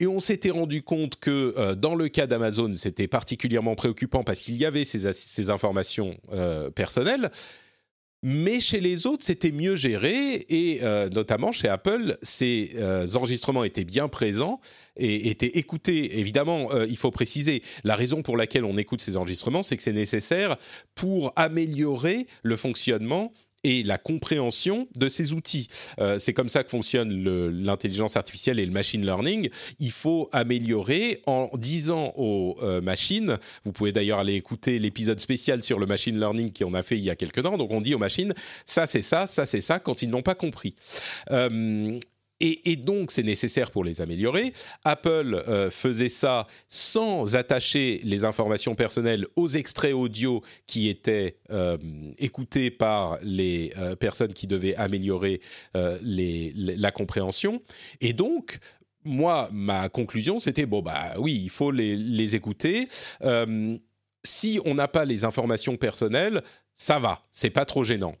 [0.00, 4.56] Et on s'était rendu compte que dans le cas d'Amazon, c'était particulièrement préoccupant parce qu'il
[4.56, 6.16] y avait ces informations
[6.74, 7.30] personnelles.
[8.22, 10.80] Mais chez les autres, c'était mieux géré et
[11.12, 12.76] notamment chez Apple, ces
[13.14, 14.60] enregistrements étaient bien présents
[14.98, 16.18] et étaient écoutés.
[16.18, 19.82] Évidemment, euh, il faut préciser, la raison pour laquelle on écoute ces enregistrements, c'est que
[19.82, 20.56] c'est nécessaire
[20.94, 23.32] pour améliorer le fonctionnement
[23.64, 25.68] et la compréhension de ces outils.
[25.98, 27.10] Euh, c'est comme ça que fonctionne
[27.62, 29.50] l'intelligence artificielle et le machine learning.
[29.78, 35.62] Il faut améliorer en disant aux euh, machines, vous pouvez d'ailleurs aller écouter l'épisode spécial
[35.62, 37.94] sur le machine learning qu'on a fait il y a quelques temps, donc on dit
[37.94, 40.74] aux machines, ça c'est ça, ça c'est ça, quand ils n'ont pas compris.
[42.40, 44.52] Et, donc, c'est nécessaire pour les améliorer.
[44.84, 51.76] Apple euh, faisait ça sans attacher les informations personnelles aux extraits audio qui étaient euh,
[52.18, 55.40] écoutés par les euh, personnes qui devaient améliorer
[55.74, 57.60] la compréhension.
[58.00, 58.58] Et donc,
[59.04, 62.88] moi, ma conclusion, c'était bon, bah oui, il faut les, les écouter.
[64.24, 66.42] si on n'a pas les informations personnelles,
[66.74, 68.14] ça va, c'est pas trop gênant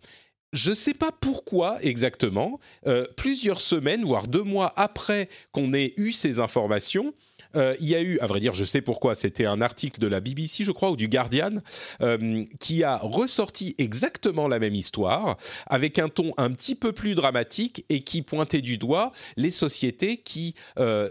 [0.52, 5.94] je ne sais pas pourquoi exactement, euh, plusieurs semaines, voire deux mois après qu'on ait
[5.96, 7.12] eu ces informations,
[7.56, 10.06] euh, il y a eu, à vrai dire, je sais pourquoi, c'était un article de
[10.06, 11.54] la BBC, je crois, ou du Guardian,
[12.02, 17.14] euh, qui a ressorti exactement la même histoire, avec un ton un petit peu plus
[17.14, 20.54] dramatique et qui pointait du doigt les sociétés qui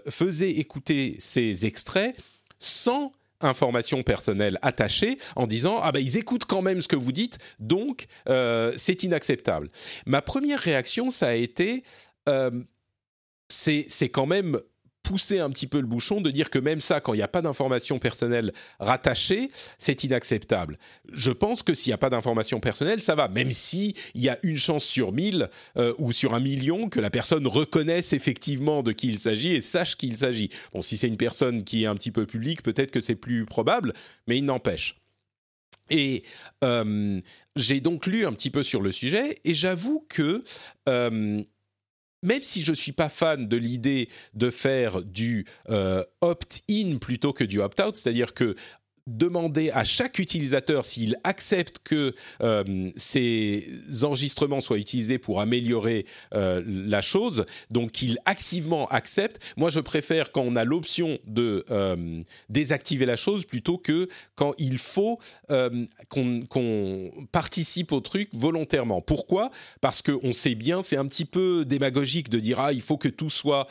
[0.10, 2.16] faisaient écouter ces extraits
[2.60, 7.12] sans information personnelle attachée en disant ah ben ils écoutent quand même ce que vous
[7.12, 9.70] dites donc euh, c'est inacceptable.
[10.06, 11.84] Ma première réaction ça a été
[12.30, 12.52] euh,
[13.50, 14.60] c'est quand même
[15.08, 17.30] pousser un petit peu le bouchon de dire que même ça, quand il n'y a
[17.30, 20.78] pas d'informations personnelles rattachées, c'est inacceptable.
[21.14, 24.28] Je pense que s'il n'y a pas d'informations personnelles, ça va, même si il y
[24.28, 28.84] a une chance sur mille euh, ou sur un million que la personne reconnaisse effectivement
[28.84, 30.50] de qui il s'agit et sache qui il s'agit.
[30.74, 33.46] Bon, si c'est une personne qui est un petit peu publique, peut-être que c'est plus
[33.46, 33.94] probable,
[34.28, 34.98] mais il n'empêche.
[35.90, 36.24] Et
[36.66, 37.22] euh,
[37.56, 40.44] j'ai donc lu un petit peu sur le sujet et j'avoue que
[40.90, 41.42] euh,
[42.24, 47.34] même si je ne suis pas fan de l'idée de faire du euh, opt-in plutôt
[47.34, 48.56] que du opt-out, c'est-à-dire que
[49.08, 53.64] demander à chaque utilisateur s'il accepte que euh, ces
[54.04, 59.42] enregistrements soient utilisés pour améliorer euh, la chose, donc qu'il activement accepte.
[59.56, 64.54] Moi, je préfère quand on a l'option de euh, désactiver la chose plutôt que quand
[64.58, 65.20] il faut
[66.10, 69.02] qu'on participe au truc volontairement.
[69.02, 69.52] Pourquoi?
[69.80, 73.08] Parce qu'on sait bien, c'est un petit peu démagogique de dire ah il faut que
[73.08, 73.68] tout soit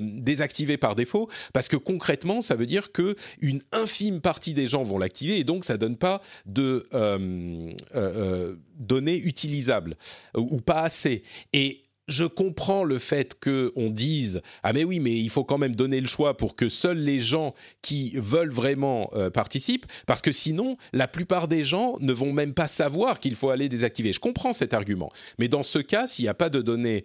[0.00, 4.82] désactivé par défaut, parce que concrètement, ça veut dire que une infime partie des gens
[4.82, 9.96] vont l'activer et donc ça donne pas de euh, euh, euh, données utilisables
[10.36, 11.22] ou pas assez.
[11.52, 15.74] Et je comprends le fait qu'on dise ah mais oui mais il faut quand même
[15.74, 17.52] donner le choix pour que seuls les gens
[17.82, 22.68] qui veulent vraiment participent parce que sinon la plupart des gens ne vont même pas
[22.68, 24.12] savoir qu'il faut aller désactiver.
[24.12, 27.02] Je comprends cet argument, mais dans ce cas s'il n'y a pas de données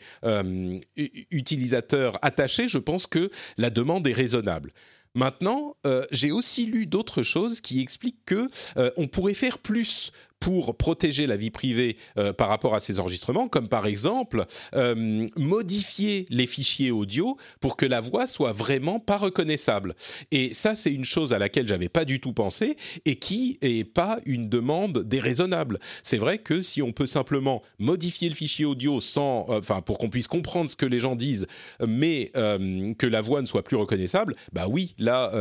[1.32, 4.71] utilisateurs attachées, je pense que la demande est raisonnable.
[5.13, 8.47] Maintenant, euh, j'ai aussi lu d'autres choses qui expliquent que
[8.78, 12.99] euh, on pourrait faire plus pour protéger la vie privée euh, par rapport à ces
[12.99, 18.99] enregistrements, comme par exemple euh, modifier les fichiers audio pour que la voix soit vraiment
[18.99, 19.95] pas reconnaissable.
[20.32, 22.75] Et ça, c'est une chose à laquelle j'avais pas du tout pensé
[23.06, 25.80] et qui est pas une demande déraisonnable.
[26.01, 29.99] C'est vrai que si on peut simplement modifier le fichier audio sans, euh, enfin, pour
[29.99, 31.45] qu'on puisse comprendre ce que les gens disent,
[31.88, 35.32] mais que la voix ne soit plus reconnaissable, bah oui, là,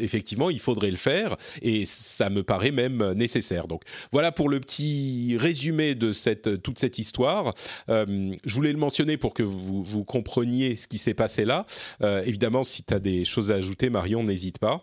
[0.00, 3.66] effectivement, il faudrait le faire et ça me paraît même nécessaire.
[3.66, 7.54] Donc voilà pour le petit résumé de cette, toute cette histoire.
[7.88, 11.66] Euh, je voulais le mentionner pour que vous, vous compreniez ce qui s'est passé là.
[12.02, 14.82] Euh, évidemment, si tu as des choses à ajouter, Marion, n'hésite pas.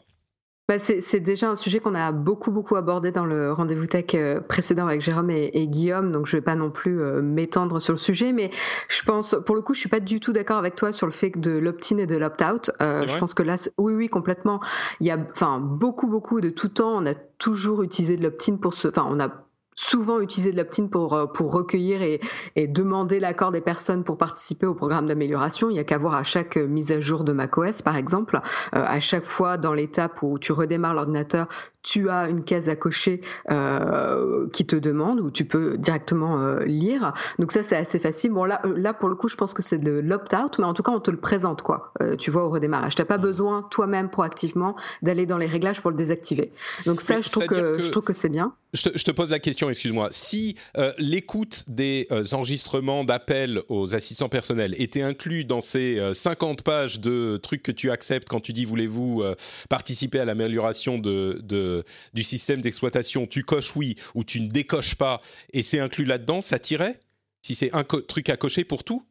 [0.69, 4.39] Bah c'est déjà un sujet qu'on a beaucoup beaucoup abordé dans le rendez-vous tech euh,
[4.39, 8.31] précédent avec Jérôme et, Guillaume, donc je vais pas non plus m'étendre sur le sujet,
[8.31, 8.49] mais
[8.87, 11.11] je pense, pour le coup, je suis pas du tout d'accord avec toi sur le
[11.11, 12.71] fait de l'opt-in et de l'opt-out.
[12.79, 14.61] je pense que là, oui, oui, complètement.
[15.01, 18.55] Il y a, enfin, beaucoup beaucoup de tout temps, on a toujours utilisé de l'opt-in
[18.55, 19.43] pour ce, enfin, on a
[19.75, 22.19] souvent utilisé de l'opt-in pour, euh, pour recueillir et,
[22.55, 25.69] et demander l'accord des personnes pour participer au programme d'amélioration.
[25.69, 28.39] Il n'y a qu'à voir à chaque mise à jour de macOS, par exemple,
[28.75, 31.47] euh, à chaque fois dans l'étape où tu redémarres l'ordinateur,
[31.83, 36.63] tu as une case à cocher euh, qui te demande où tu peux directement euh,
[36.63, 37.13] lire.
[37.39, 38.31] Donc ça c'est assez facile.
[38.31, 40.73] Bon là, euh, là pour le coup, je pense que c'est de l'opt-out, mais en
[40.73, 41.91] tout cas on te le présente quoi.
[42.01, 42.95] Euh, tu vois au redémarrage.
[42.95, 46.51] T'as pas besoin toi-même proactivement d'aller dans les réglages pour le désactiver.
[46.85, 48.53] Donc ça, je trouve que, je trouve que c'est bien.
[48.73, 50.07] Je te, je te, pose la question, excuse-moi.
[50.11, 50.55] Si
[50.97, 57.61] l'écoute des enregistrements d'appels aux assistants personnels était inclus dans ces 50 pages de trucs
[57.61, 59.23] que tu acceptes quand tu dis voulez-vous
[59.69, 61.72] participer à l'amélioration de, de
[62.13, 66.41] du système d'exploitation, tu coches oui ou tu ne décoches pas, et c'est inclus là-dedans,
[66.41, 66.99] ça tirait?
[67.41, 69.05] Si c'est un truc à cocher pour tout?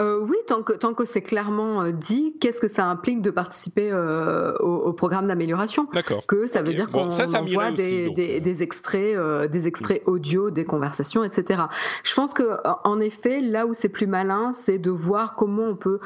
[0.00, 3.30] Euh, oui, tant que, tant que c'est clairement euh, dit, qu'est-ce que ça implique de
[3.30, 5.86] participer euh, au, programme d'amélioration?
[5.92, 6.26] D'accord.
[6.26, 9.16] Que ça veut dire qu'on envoie des, des, extraits,
[9.48, 11.62] des extraits audio, des conversations, etc.
[12.02, 15.76] Je pense que en effet, là où c'est plus malin, c'est de voir comment on
[15.76, 16.00] peut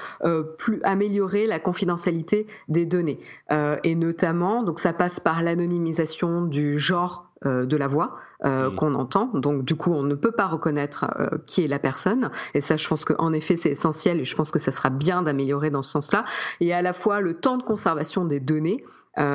[0.58, 3.20] plus améliorer la confidentialité des données,
[3.50, 9.32] et notamment, donc ça passe par l'anonymisation du genre de la voix euh, qu'on entend.
[9.34, 12.30] Donc du coup, on ne peut pas reconnaître euh, qui est la personne.
[12.54, 15.22] Et ça, je pense qu'en effet, c'est essentiel et je pense que ça sera bien
[15.22, 16.24] d'améliorer dans ce sens-là.
[16.60, 18.84] Et à la fois le temps de conservation des données.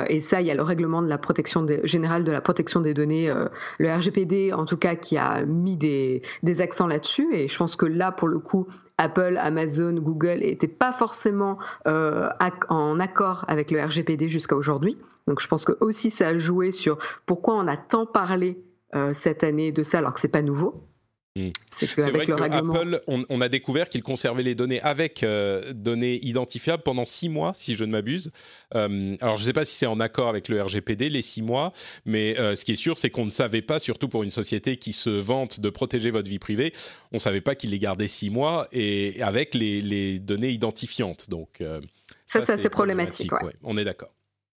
[0.07, 2.93] et ça, il y a le règlement de la protection générale de la protection des
[2.93, 3.29] données,
[3.79, 7.27] le RGPD en tout cas, qui a mis des, des accents là-dessus.
[7.33, 12.99] Et je pense que là, pour le coup, Apple, Amazon, Google n'étaient pas forcément en
[12.99, 14.97] accord avec le RGPD jusqu'à aujourd'hui.
[15.27, 18.57] Donc je pense que aussi ça a joué sur pourquoi on a tant parlé
[18.95, 20.83] euh, cette année de ça alors que c'est pas nouveau.
[21.35, 21.49] Hmm.
[21.71, 26.83] C'est vrai que Apple, on, a découvert qu'il conservait les données avec euh, données identifiables
[26.83, 28.31] pendant six mois, si je ne m'abuse.
[28.75, 31.41] Euh, alors, je ne sais pas si c'est en accord avec le RGPD, les six
[31.41, 31.73] mois,
[32.05, 34.93] mais ce qui est sûr, c'est qu'on ne savait pas, surtout pour une société qui
[34.93, 36.71] se vante de protéger votre vie privée,
[37.11, 41.31] on ne savait pas qu'il les gardait six mois et avec les, données identifiantes.
[41.31, 41.63] Donc,
[42.27, 43.31] ça, c'est assez problématique.
[43.63, 44.13] on est d'accord.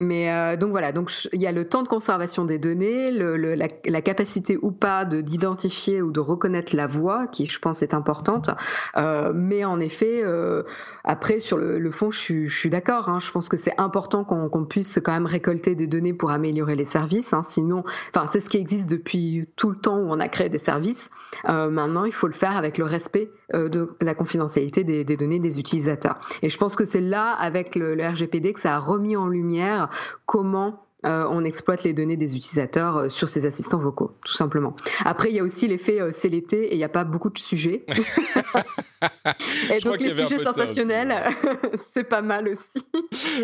[0.04, 3.36] Mais euh, donc voilà, donc il y a le temps de conservation des données, le,
[3.36, 7.82] la, la, capacité ou pas de d'identifier ou de reconnaître la voix, qui je pense
[7.82, 8.50] est importante.
[8.96, 10.62] Euh, mais en effet, euh,
[11.04, 13.08] après sur le, le, fond, je je suis d'accord.
[13.08, 16.30] Hein, je pense que c'est important qu'on qu'on puisse quand même récolter des données pour
[16.30, 17.32] améliorer les services.
[17.32, 20.48] Hein, sinon, enfin c'est ce qui existe depuis tout le temps où on a créé
[20.48, 21.10] des services.
[21.48, 25.38] Euh, maintenant, il faut le faire avec le respect de la confidentialité des, des, données
[25.38, 26.18] des utilisateurs.
[26.42, 29.28] Et je pense que c'est là, avec le, le RGPD, que ça a remis en
[29.28, 29.90] lumière
[30.26, 34.74] comment euh, on exploite les données des utilisateurs euh, sur ces assistants vocaux, tout simplement.
[35.04, 37.28] Après, il y a aussi l'effet euh, c'est l'été et il n'y a pas beaucoup
[37.28, 37.84] de sujets.
[39.74, 41.14] et donc les sujets sensationnels,
[41.92, 42.82] c'est pas mal aussi.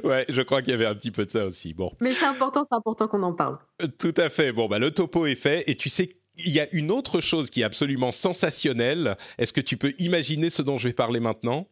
[0.04, 1.74] ouais, je crois qu'il y avait un petit peu de ça aussi.
[1.74, 1.92] Bon.
[2.00, 3.58] Mais c'est important, c'est important qu'on en parle.
[3.98, 4.52] Tout à fait.
[4.52, 6.08] Bon, bah, le topo est fait et tu sais
[6.44, 9.16] il y a une autre chose qui est absolument sensationnelle.
[9.38, 11.66] Est-ce que tu peux imaginer ce dont je vais parler maintenant?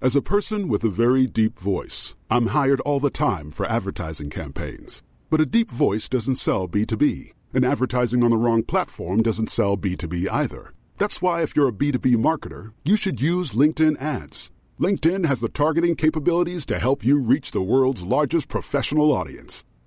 [0.00, 4.28] As a person with a very deep voice, I'm hired all the time for advertising
[4.28, 5.02] campaigns.
[5.30, 9.78] But a deep voice doesn't sell B2B, and advertising on the wrong platform doesn't sell
[9.78, 10.74] B2B either.
[10.98, 14.52] That's why if you're a B2B marketer, you should use LinkedIn ads.
[14.78, 19.64] LinkedIn has the targeting capabilities to help you reach the world's largest professional audience.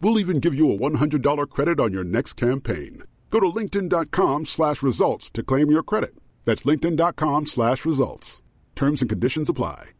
[0.00, 3.02] We'll even give you a $100 credit on your next campaign.
[3.30, 6.14] Go to linkedin.com slash results to claim your credit.
[6.44, 8.42] That's linkedin.com slash results.
[8.74, 9.90] Terms and conditions apply.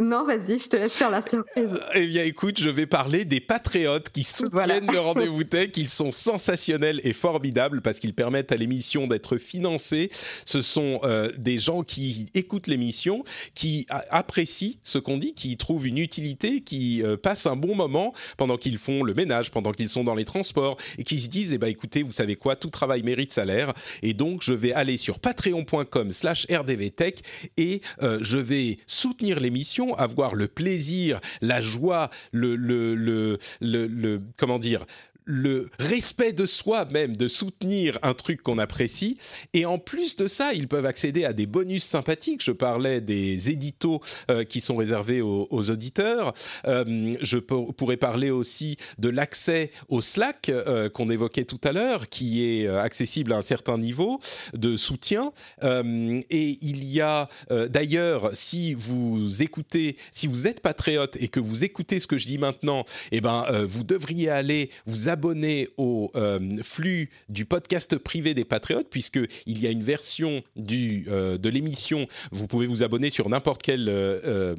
[0.00, 1.78] Non, vas-y, je te laisse faire la surprise.
[1.94, 5.72] eh bien, écoute, je vais parler des patriotes qui soutiennent le rendez-vous tech.
[5.76, 10.10] Ils sont sensationnels et formidables parce qu'ils permettent à l'émission d'être financée.
[10.46, 13.22] Ce sont euh, des gens qui écoutent l'émission,
[13.54, 18.14] qui apprécient ce qu'on dit, qui trouvent une utilité, qui euh, passent un bon moment
[18.38, 21.52] pendant qu'ils font le ménage, pendant qu'ils sont dans les transports et qui se disent,
[21.52, 23.74] eh ben, écoutez, vous savez quoi, tout travail mérite salaire.
[24.00, 27.20] Et donc, je vais aller sur patreon.com slash rdvtech
[27.58, 34.20] et euh, je vais soutenir l'émission avoir le plaisir, la joie, le, le, le, le
[34.38, 34.86] comment dire,
[35.24, 39.18] le respect de soi même, de soutenir un truc qu'on apprécie.
[39.54, 42.42] Et en plus de ça, ils peuvent accéder à des bonus sympathiques.
[42.42, 44.00] Je parlais des éditos
[44.30, 46.32] euh, qui sont réservés aux, auditeurs.
[46.66, 52.08] Euh, je pourrais parler aussi de l'accès au Slack euh, qu'on évoquait tout à l'heure,
[52.08, 54.20] qui est accessible à un certain niveau
[54.54, 55.32] de soutien.
[55.62, 57.28] et il y a
[57.68, 62.26] d'ailleurs, si vous écoutez, si vous êtes patriote et que vous écoutez ce que je
[62.26, 68.32] dis maintenant, eh ben, vous devriez aller vous abonner au euh, flux du podcast privé
[68.32, 72.06] des Patriotes, puisqu'il y a une version euh, de l'émission.
[72.30, 74.56] Vous pouvez vous abonner sur n'importe quel euh,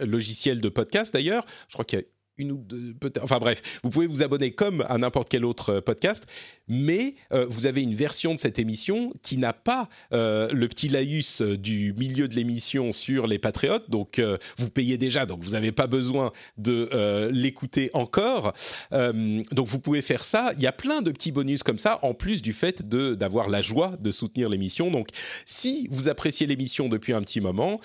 [0.00, 1.46] logiciel de podcast d'ailleurs.
[1.68, 2.04] Je crois qu'il y a
[2.38, 2.94] une ou deux.
[3.22, 6.24] Enfin bref, vous pouvez vous abonner comme à n'importe quel autre podcast,
[6.68, 10.88] mais euh, vous avez une version de cette émission qui n'a pas euh, le petit
[10.88, 13.88] laïus euh, du milieu de l'émission sur les Patriotes.
[13.90, 14.20] Donc
[14.58, 18.52] vous payez déjà, donc vous n'avez pas besoin de l'écouter encore.
[18.90, 20.52] donc vous pouvez faire ça.
[20.56, 23.48] Il y a plein de petits bonus comme ça, en plus du fait de d'avoir
[23.48, 24.90] la joie de soutenir l'émission.
[24.90, 25.08] Donc
[25.44, 27.80] si vous appréciez l'émission depuis un petit moment,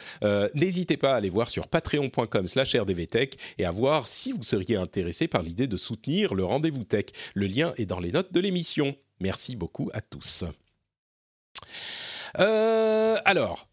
[0.56, 5.42] n'hésitez pas à aller voir sur patreon.com/rdvtech et à voir si vous seriez intéressé par
[5.42, 7.06] l'idée de soutenir le rendez-vous tech.
[7.34, 8.96] Le lien est dans les notes de l'émission.
[9.20, 10.46] Merci beaucoup à tous.
[12.40, 13.69] Euh, alors,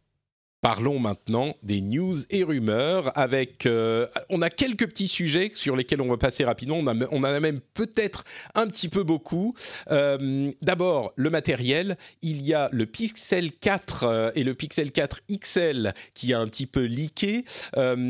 [0.67, 3.67] Parlons maintenant des news et rumeurs avec...
[3.67, 6.79] Euh, on a quelques petits sujets sur lesquels on va passer rapidement.
[6.79, 8.25] On, en a même peut-être
[8.57, 9.55] un petit peu beaucoup.
[9.93, 11.97] Euh, d'abord, le matériel.
[12.21, 16.49] Il y a le Pixel 4 euh, et le Pixel 4 XL qui a un
[16.49, 17.45] petit peu leaké.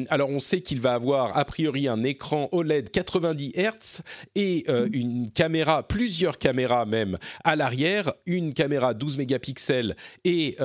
[0.09, 4.01] alors, on sait qu'il va avoir a priori un écran OLED 90 Hz
[4.35, 8.15] et une caméra, plusieurs caméras même à l'arrière.
[8.25, 9.95] Une caméra 12 mégapixels
[10.25, 10.57] et...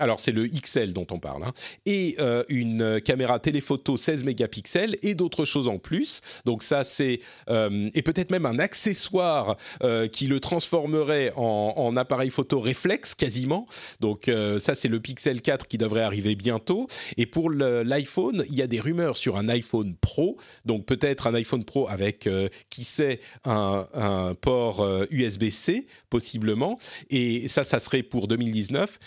[0.00, 1.52] alors, c'est le XL dont on parle Hein.
[1.86, 6.20] et euh, une caméra téléphoto 16 mégapixels et d'autres choses en plus.
[6.44, 12.30] Donc ça, c'est euh, et peut-être même un accessoire euh, qui le transformerait en, appareil
[12.30, 13.66] photo réflexe quasiment.
[14.00, 16.86] Donc ça, c'est le Pixel 4 qui devrait arriver bientôt.
[17.16, 20.36] Et pour l'iPhone, il y a des rumeurs sur un iPhone Pro.
[20.64, 22.28] Donc peut-être un iPhone Pro avec,
[22.70, 26.76] qui sait, un port USB-C possiblement.
[27.10, 28.98] Et ça, ça serait pour 2019.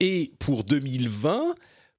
[0.00, 1.54] Et pour 2020,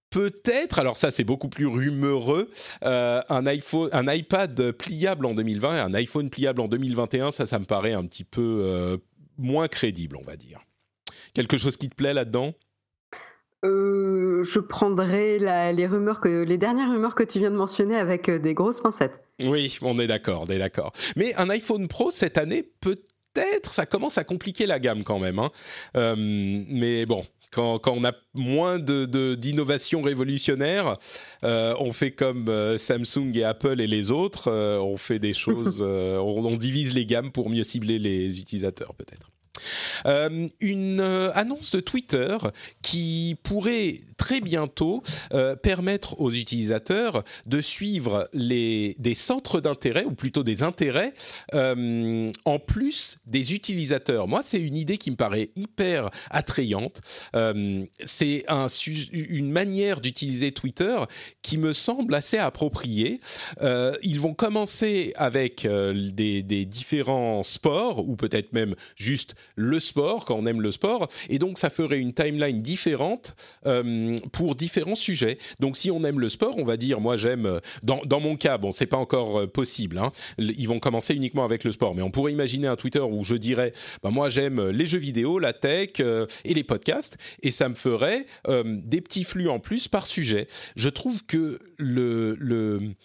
[0.10, 2.50] peut-être, alors ça c'est beaucoup plus rumoreux,
[2.84, 7.46] euh, un, iPhone, un iPad pliable en 2020 et un iPhone pliable en 2021, ça,
[7.46, 8.98] ça me paraît un petit peu euh,
[9.38, 10.62] moins crédible, on va dire.
[11.34, 12.54] Quelque chose qui te plaît là-dedans?
[13.66, 15.38] Euh, je prendrai
[15.74, 19.22] les rumeurs que les dernières rumeurs que tu viens de mentionner avec des grosses pincettes.
[19.44, 20.94] Oui, on est d'accord, on est d'accord.
[21.18, 25.40] Mais un iPhone Pro cette année, peut-être, ça commence à compliquer la gamme quand même.
[25.40, 25.52] Hein.
[26.16, 30.96] mais bon, quand, on a moins d'innovation de, révolutionnaire,
[31.44, 35.34] euh, on fait comme euh, Samsung et Apple et les autres, euh, on fait des
[35.46, 39.30] choses, on divise les gammes pour mieux cibler les utilisateurs peut-être.
[40.06, 42.38] Euh, une euh, annonce de Twitter
[42.82, 45.04] qui pourrait très bientôt
[45.34, 51.14] euh, permettre aux utilisateurs de suivre les, des centres d'intérêt, ou plutôt des intérêts,
[51.54, 54.28] en plus des utilisateurs.
[54.28, 57.02] Moi, c'est une idée qui me paraît hyper attrayante.
[58.06, 58.68] c'est un,
[59.12, 60.98] une manière d'utiliser Twitter
[61.42, 63.20] qui me semble assez appropriée.
[63.62, 70.46] ils vont commencer avec des différents sports, ou peut-être même juste le sport, quand on
[70.46, 73.36] aime le sport, et donc ça ferait une timeline différente
[73.66, 75.38] euh, pour différents sujets.
[75.60, 78.36] Donc si on aime le sport, on va dire, moi j'aime, euh, dans, dans, mon
[78.36, 81.96] cas, bon, c'est pas encore euh, possible, hein, ils vont commencer uniquement avec le sport,
[81.96, 83.74] mais on pourrait imaginer un Twitter où je dirais,
[84.04, 88.26] bah, moi j'aime les jeux vidéo, la tech et les podcasts, et ça me ferait
[88.48, 90.48] des petits flux en plus par sujet.
[90.76, 92.96] Je trouve que le, le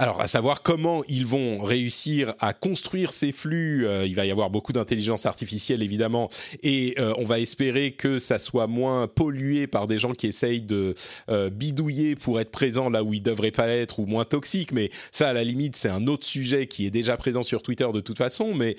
[0.00, 4.30] alors, à savoir comment ils vont réussir à construire ces flux, euh, il va y
[4.30, 6.30] avoir beaucoup d'intelligence artificielle évidemment,
[6.62, 10.62] et euh, on va espérer que ça soit moins pollué par des gens qui essayent
[10.62, 10.94] de
[11.28, 14.72] euh, bidouiller pour être présents là où ils devraient pas être ou moins toxiques.
[14.72, 17.88] Mais ça, à la limite, c'est un autre sujet qui est déjà présent sur Twitter
[17.92, 18.54] de toute façon.
[18.54, 18.76] Mais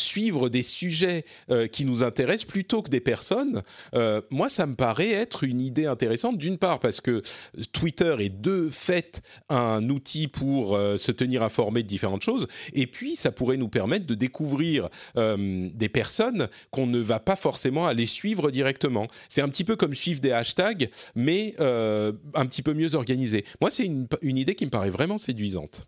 [0.00, 3.62] suivre des sujets euh, qui nous intéressent plutôt que des personnes,
[3.94, 6.38] euh, moi, ça me paraît être une idée intéressante.
[6.38, 7.22] D'une part, parce que
[7.72, 12.86] Twitter est de fait un outil pour euh, se tenir informé de différentes choses, et
[12.86, 18.06] puis ça pourrait nous permettre de découvrir des personnes qu'on ne va pas forcément aller
[18.06, 19.06] suivre directement.
[19.28, 23.44] C'est un petit peu comme suivre des hashtags, mais un petit peu mieux organisé.
[23.60, 25.86] Moi, c'est une idée qui me paraît vraiment séduisante.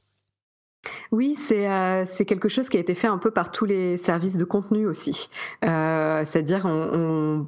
[1.12, 4.36] Oui, euh, c'est quelque chose qui a été fait un peu par tous les services
[4.36, 5.28] de contenu aussi.
[5.64, 7.46] Euh, c'est-à-dire on, on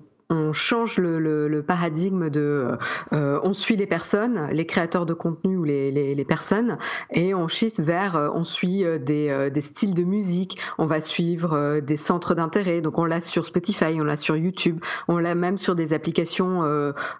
[0.53, 2.77] change le, paradigme de
[3.13, 6.79] euh, on suit les personnes, les créateurs de contenu ou les, personnes,
[7.11, 11.97] et on shift vers on suit des, des, styles de musique, on va suivre des
[11.97, 12.81] centres d'intérêt.
[12.81, 16.63] Donc on l'a sur Spotify, on l'a sur YouTube, on l'a même sur des applications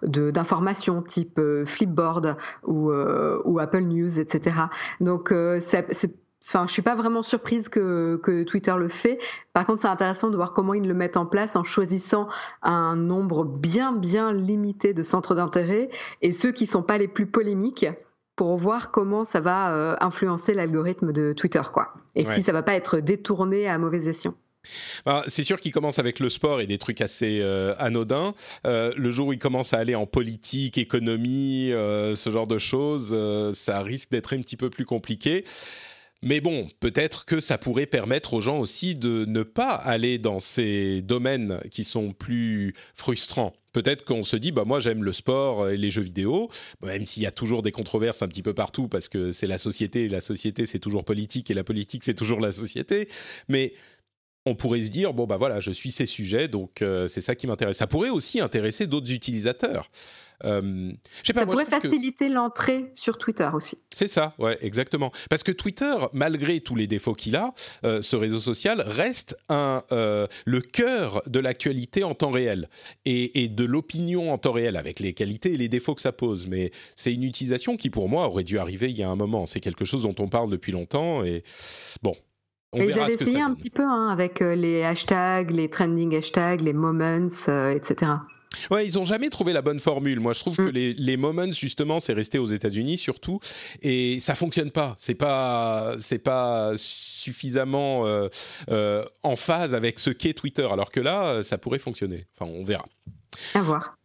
[0.03, 4.57] d'information type Flipboard ou, ou Apple News, etc.
[4.99, 9.17] Donc c'est Enfin, je suis pas vraiment surprise que, que Twitter le fait.
[9.53, 12.27] Par contre, c'est intéressant de voir comment ils le mettent en place en choisissant
[12.61, 15.89] un nombre bien bien limité de centres d'intérêt
[16.21, 17.87] et ceux qui sont pas les plus polémiques
[18.35, 21.93] pour voir comment ça va euh, influencer l'algorithme de Twitter, quoi.
[22.15, 24.35] Et si ça va pas être détourné à mauvaise escient.
[25.05, 28.33] Bah, c'est sûr qu'il commence avec le sport et des trucs assez euh, anodins.
[28.65, 33.15] Euh, le jour où il commence à aller en politique, économie, ce genre de choses,
[33.53, 35.45] ça risque d'être un petit peu plus compliqué.
[36.23, 40.39] Mais bon, peut-être que ça pourrait permettre aux gens aussi de ne pas aller dans
[40.39, 43.53] ces domaines qui sont plus frustrants.
[43.73, 46.49] Peut-être qu'on se dit, bah moi j'aime le sport et les jeux vidéo,
[46.81, 49.57] même s'il y a toujours des controverses un petit peu partout parce que c'est la
[49.57, 53.09] société, et la société c'est toujours politique et la politique c'est toujours la société.
[53.49, 53.73] Mais
[54.45, 57.35] on pourrait se dire bon bah voilà je suis ces sujets donc euh, c'est ça
[57.35, 59.89] qui m'intéresse ça pourrait aussi intéresser d'autres utilisateurs
[60.43, 60.91] euh,
[61.23, 63.77] ça pourrait faciliter l'entrée sur Twitter aussi.
[63.89, 65.11] C'est ça, ouais, exactement.
[65.29, 69.83] Parce que Twitter, malgré tous les défauts qu'il a, euh, ce réseau social reste un,
[69.91, 72.69] euh, le cœur de l'actualité en temps réel
[73.05, 76.47] et, de l'opinion en temps réel, avec les qualités et les défauts que ça pose.
[76.47, 79.45] Mais c'est une utilisation qui, pour moi, aurait dû arriver il y a un moment.
[79.45, 81.43] C'est quelque chose dont on parle depuis longtemps et
[82.01, 82.15] bon.
[82.73, 86.73] On et ils essayé un petit peu hein, avec les hashtags, les trending hashtags, les
[86.73, 87.29] moments,
[87.73, 88.11] etc.
[88.71, 90.19] Ouais, ils ont jamais trouvé la bonne formule.
[90.19, 90.69] Moi, je trouve que mm.
[90.69, 93.39] les, les, moments, justement, c'est resté aux États-Unis surtout,
[93.81, 94.95] et ça fonctionne pas.
[94.99, 98.27] C'est pas, c'est pas suffisamment euh,
[98.69, 100.67] euh, en phase avec ce qu'est Twitter.
[100.69, 102.25] Alors que là, ça pourrait fonctionner.
[102.35, 102.85] Enfin, on verra.
[103.53, 103.97] À voir.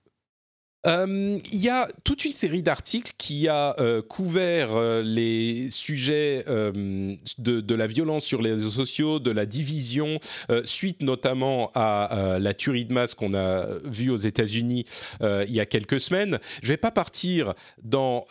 [0.86, 6.44] Euh, il y a toute une série d'articles qui a euh, couvert euh, les sujets
[6.46, 10.18] de, la violence sur les réseaux sociaux, de la division,
[10.64, 14.84] suite notamment à la tuerie de masse qu'on a vue aux États-Unis
[15.22, 16.38] il y a quelques semaines.
[16.62, 18.26] Je ne vais pas partir dans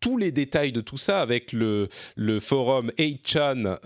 [0.00, 3.78] tous les détails de tout ça avec le, le forum 8chan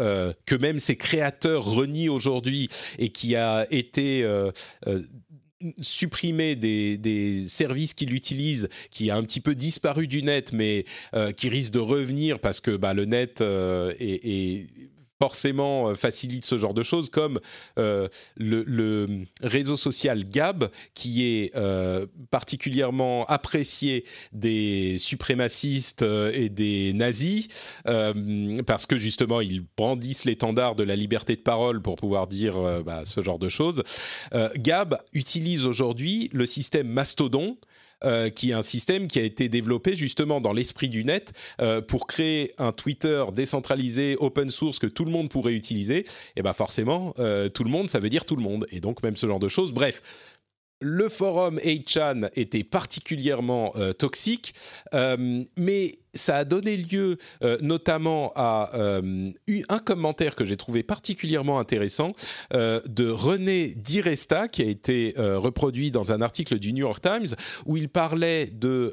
[0.45, 2.69] que même ses créateurs renient aujourd'hui
[2.99, 4.27] et qui a été
[5.81, 10.85] supprimer des, services qu'il utilise, qui a un petit peu disparu du net, mais
[11.37, 14.67] qui risque de revenir parce que bah, le net est,
[15.23, 17.39] forcément euh, facilite ce genre de choses, comme
[17.79, 27.47] euh, le, réseau social Gab, qui est euh, particulièrement apprécié des suprémacistes et des nazis,
[28.67, 33.03] parce que justement ils brandissent l'étendard de la liberté de parole pour pouvoir dire bah,
[33.05, 33.83] ce genre de choses.
[34.57, 37.57] Gab utilise aujourd'hui le système Mastodon,
[38.05, 41.81] euh, qui est un système qui a été développé justement dans l'esprit du net euh,
[41.81, 46.05] pour créer un Twitter décentralisé, open source que tout le monde pourrait utiliser.
[46.37, 49.03] Et ben forcément, euh, tout le monde, ça veut dire tout le monde, et donc
[49.03, 49.73] même ce genre de choses.
[49.73, 50.03] Bref.
[50.85, 54.53] Le forum 8chan était particulièrement toxique,
[54.93, 59.31] mais ça a donné lieu euh, notamment à euh,
[59.69, 62.13] un commentaire que j'ai trouvé particulièrement intéressant
[62.53, 67.35] euh, de René Diresta qui a été reproduit dans un article du New York Times
[67.67, 68.93] où il parlait de,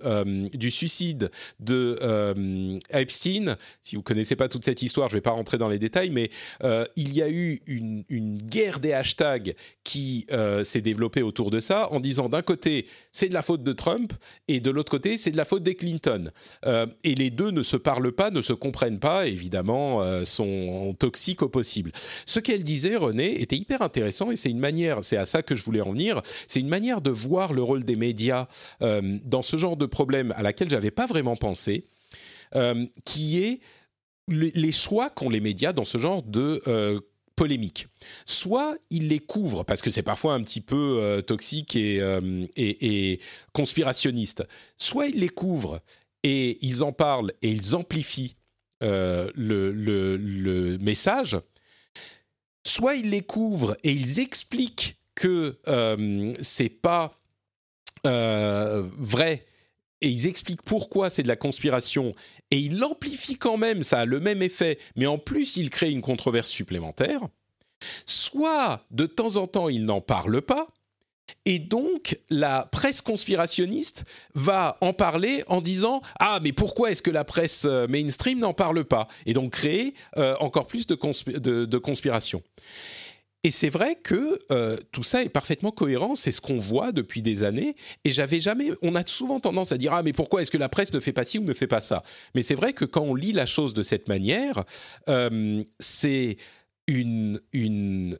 [0.53, 3.55] du suicide de Epstein.
[3.81, 6.29] Si vous connaissez pas toute cette histoire, je vais pas rentrer dans les détails, mais
[6.95, 8.03] il y a eu une,
[8.49, 10.25] guerre des hashtags qui
[10.63, 14.13] s'est développée autour de ça en disant d'un côté c'est de la faute de Trump
[14.47, 16.31] et de l'autre côté c'est de la faute des Clinton
[17.15, 21.49] les deux ne se parlent pas, ne se comprennent pas, évidemment, euh, sont toxiques au
[21.49, 21.91] possible.
[22.25, 25.55] Ce qu'elle disait, René, était hyper intéressant et c'est une manière, c'est à ça que
[25.55, 28.47] je voulais en venir, c'est une manière de voir le rôle des médias
[28.81, 31.85] euh, dans ce genre de problème à laquelle j'avais pas vraiment pensé,
[32.55, 33.59] euh, qui est
[34.27, 36.61] les choix qu'ont les médias dans ce genre de
[37.35, 37.87] polémique.
[38.27, 41.95] Soit ils les couvrent, parce que c'est parfois un petit peu toxique et,
[42.55, 43.19] et, et,
[43.53, 44.43] conspirationniste,
[44.77, 45.79] soit ils les couvrent
[46.23, 48.35] et ils en parlent et ils amplifient
[48.81, 51.37] euh, le, message,
[52.65, 57.19] soit ils les couvrent et ils expliquent que euh, c'est pas
[58.07, 59.45] euh, vrai
[60.01, 62.13] et ils expliquent pourquoi c'est de la conspiration
[62.51, 65.91] et ils l'amplifient quand même, ça a le même effet, mais en plus ils créent
[65.91, 67.27] une controverse supplémentaire.
[68.05, 70.69] Soit de temps en temps ils n'en parlent pas
[71.45, 74.05] et donc, la presse conspirationniste
[74.35, 78.53] va en parler en disant Ah, mais pourquoi est-ce que la presse euh, mainstream n'en
[78.53, 79.07] parle pas?
[79.25, 80.95] Et donc créer euh, encore plus de,
[81.77, 82.43] conspiration.
[83.43, 87.21] Et c'est vrai que euh, tout ça est parfaitement cohérent, c'est ce qu'on voit depuis
[87.21, 87.75] des années.
[88.03, 90.67] Et j'avais jamais, on a souvent tendance à dire ah mais pourquoi est-ce que la
[90.67, 92.03] presse ne fait pas ci ou ne fait pas ça?
[92.35, 94.65] Mais c'est vrai que quand on lit la chose de cette manière,
[95.79, 96.37] c'est
[96.87, 98.17] une, une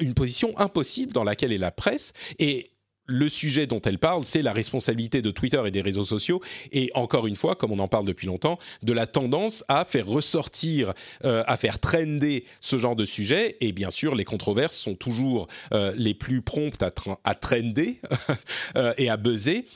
[0.00, 2.12] une position impossible dans laquelle est la presse.
[2.38, 2.70] Et
[3.06, 6.40] le sujet dont elle parle, c'est la responsabilité de Twitter et des réseaux sociaux,
[6.70, 10.06] et encore une fois, comme on en parle depuis longtemps, de la tendance à faire
[10.06, 10.92] ressortir,
[11.24, 15.48] euh, à faire trender ce genre de sujet, et bien sûr, les controverses sont toujours
[15.74, 16.90] euh, les plus promptes à,
[17.24, 18.00] à trender
[18.76, 19.66] euh, et à buzzer,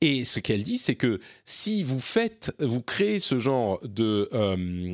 [0.00, 4.28] et ce qu'elle dit, c'est que si vous faites, vous créez ce genre de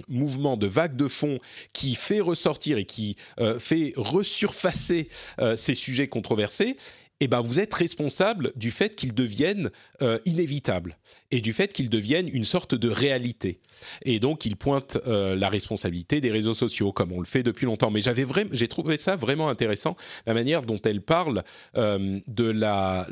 [0.09, 1.39] mouvement, de vague de fond
[1.73, 3.17] qui fait ressortir et qui
[3.59, 5.09] fait resurfacer
[5.57, 6.77] ces sujets controversés,
[7.23, 9.71] eh ben vous êtes responsable du fait qu'ils deviennent
[10.03, 10.99] euh, inévitables
[11.31, 13.61] et du fait qu'ils deviennent une sorte de réalité.
[14.05, 17.65] Et donc il pointe euh, la responsabilité des réseaux sociaux comme on le fait depuis
[17.65, 17.93] longtemps.
[17.93, 19.97] Mais j'avais vraiment, j'ai trouvé ça vraiment intéressant
[20.27, 21.45] la manière dont elle parle
[21.77, 23.07] euh, de la,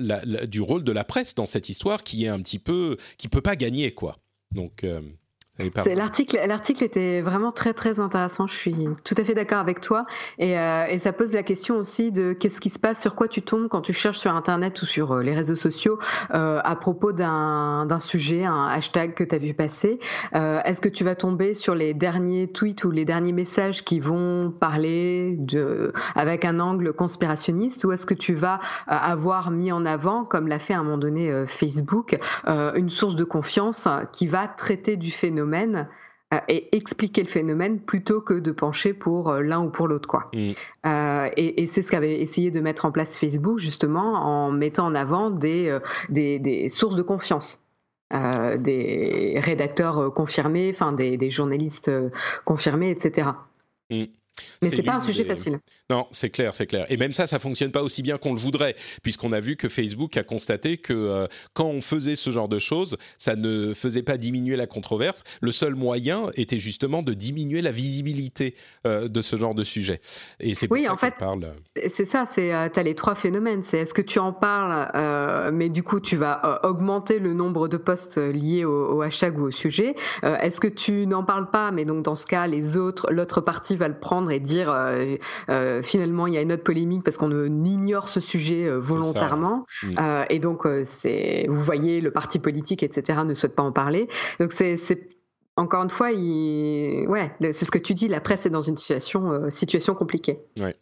[0.48, 3.42] du rôle de la presse dans cette histoire qui est un petit peu qui peut
[3.42, 4.16] pas gagner quoi.
[4.52, 4.84] Donc
[5.94, 8.46] L'article, l'article était vraiment très très intéressant.
[8.46, 10.04] Je suis tout à fait d'accord avec toi
[10.38, 13.28] et, euh, et, ça pose la question aussi de qu'est-ce qui se passe, sur quoi
[13.28, 15.98] tu tombes quand tu cherches sur Internet ou sur euh, les réseaux sociaux
[16.32, 19.98] euh, à propos d'un, d'un sujet, un hashtag que tu as vu passer.
[20.34, 24.00] Euh, est-ce que tu vas tomber sur les derniers tweets ou les derniers messages qui
[24.00, 27.84] vont parler de, avec un angle conspirationniste?
[27.84, 30.98] Ou est-ce que tu vas avoir mis en avant, comme l'a fait à un moment
[30.98, 35.49] donné Facebook, une source de confiance qui va traiter du phénomène
[36.32, 40.06] euh, et expliquer le phénomène plutôt que de pencher pour euh, l'un ou pour l'autre
[40.08, 40.30] quoi.
[40.32, 40.52] Mm.
[40.86, 44.94] Euh, et, c'est ce qu'avait essayé de mettre en place Facebook justement en mettant en
[44.94, 45.76] avant des,
[46.08, 47.64] des, sources de confiance.
[48.12, 51.90] des rédacteurs confirmés, enfin des, journalistes
[52.44, 53.30] confirmés, etc.
[54.62, 55.58] Mais c'est pas un sujet facile.
[55.90, 56.86] Non, c'est clair, c'est clair.
[56.88, 59.68] Et même ça, ça fonctionne pas aussi bien qu'on le voudrait, puisqu'on a vu que
[59.68, 64.02] Facebook a constaté que euh, quand on faisait ce genre de choses, ça ne faisait
[64.02, 65.24] pas diminuer la controverse.
[65.40, 68.54] Le seul moyen était justement de diminuer la visibilité
[68.86, 70.00] euh, de ce genre de sujet.
[70.38, 71.54] Et c'est pour oui, ça en fait, parle.
[71.88, 72.24] C'est ça.
[72.26, 73.64] C'est euh, tu as les trois phénomènes.
[73.64, 77.76] C'est est-ce que tu en parles, mais du coup tu vas augmenter le nombre de
[77.76, 79.94] posts liés au, au hashtag ou au sujet.
[80.22, 83.76] est-ce que tu n'en parles pas, mais donc dans ce cas, les autres, l'autre partie
[83.76, 87.64] va le prendre répondre et dire finalement il y a une autre polémique parce qu'on
[87.64, 89.66] ignore ce sujet volontairement.
[89.82, 90.24] Mm.
[90.28, 94.08] et donc c'est, vous voyez, le parti politique, etc., ne souhaite pas en parler.
[94.38, 94.78] Donc c'est
[95.56, 97.06] encore une fois, il...
[97.08, 100.38] ouais, c'est ce que tu dis, la presse est dans une situation, situation compliquée.
[100.58, 100.76] Ouais.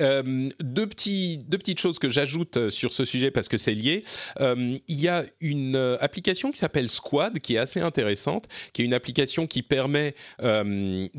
[0.00, 3.74] Euh, deux, petits, deux petites choses que j'ajoute euh, sur ce sujet parce que c'est
[3.74, 4.04] lié.
[4.40, 8.84] Euh, il y a une application qui s'appelle Squad qui est assez intéressante, qui est
[8.84, 11.10] une application qui permet de,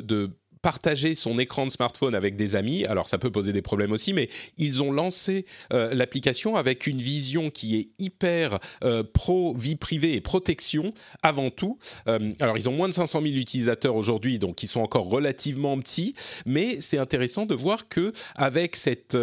[0.00, 0.30] de
[0.64, 2.86] partager son écran de smartphone avec des amis.
[2.86, 5.44] Alors ça peut poser des problèmes aussi, mais ils ont lancé
[5.74, 10.90] euh, l'application avec une vision qui est hyper euh, pro vie privée et protection
[11.22, 11.78] avant tout.
[12.08, 15.78] Euh, alors ils ont moins de 500 000 utilisateurs aujourd'hui, donc ils sont encore relativement
[15.78, 16.14] petits,
[16.46, 19.18] mais c'est intéressant de voir que avec cette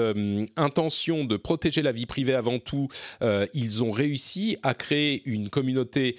[0.57, 2.87] intention de protéger la vie privée avant tout,
[3.53, 6.17] ils ont réussi à créer une communauté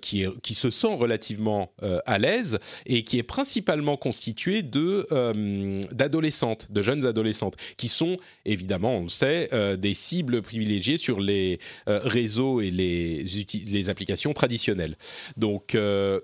[0.00, 1.72] qui, est, qui se sent relativement
[2.06, 8.16] à l'aise et qui est principalement constituée de euh, d'adolescentes, de jeunes adolescentes, qui sont
[8.44, 11.58] évidemment, on le sait, euh, des cibles privilégiées sur les
[11.88, 13.24] euh, réseaux et les,
[13.66, 14.96] les applications traditionnelles.
[15.36, 15.76] Donc,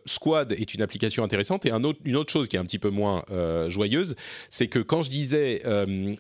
[0.07, 3.24] Squad est une application intéressante et une autre chose qui est un petit peu moins
[3.68, 4.14] joyeuse,
[4.51, 5.62] c'est que quand je disais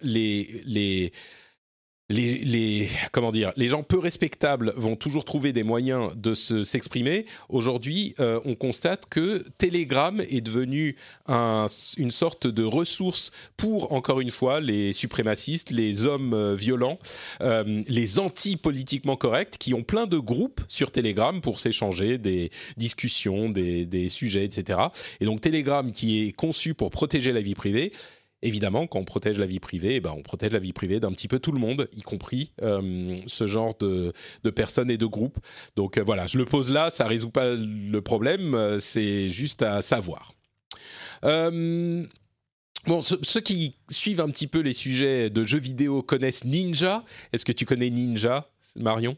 [0.02, 1.12] les les
[2.08, 7.26] les, comment dire, les gens peu respectables vont toujours trouver des moyens de s'exprimer.
[7.48, 10.96] Aujourd'hui, euh, on constate que Telegram est devenu
[11.28, 16.98] une sorte de ressource pour, encore une fois, les suprémacistes, les hommes euh, violents,
[17.40, 23.48] euh, les anti-politiquement corrects, qui ont plein de groupes sur Telegram pour s'échanger des discussions,
[23.48, 24.78] des, des sujets, etc.
[25.20, 27.92] Et donc Telegram, qui est conçu pour protéger la vie privée,
[28.42, 31.12] évidemment, quand on protège la vie privée, eh ben, on protège la vie privée d'un
[31.12, 34.12] petit peu tout le monde, y compris euh, ce genre de,
[34.54, 35.38] personnes et de groupes.
[35.74, 39.62] Donc euh, voilà, je le pose là, ça résout pas le problème, euh, c'est juste
[39.62, 40.32] à savoir.
[42.86, 47.04] Bon, ceux qui suivent un petit peu les sujets de jeux vidéo connaissent Ninja.
[47.32, 49.16] Est-ce que tu connais Ninja, Marion?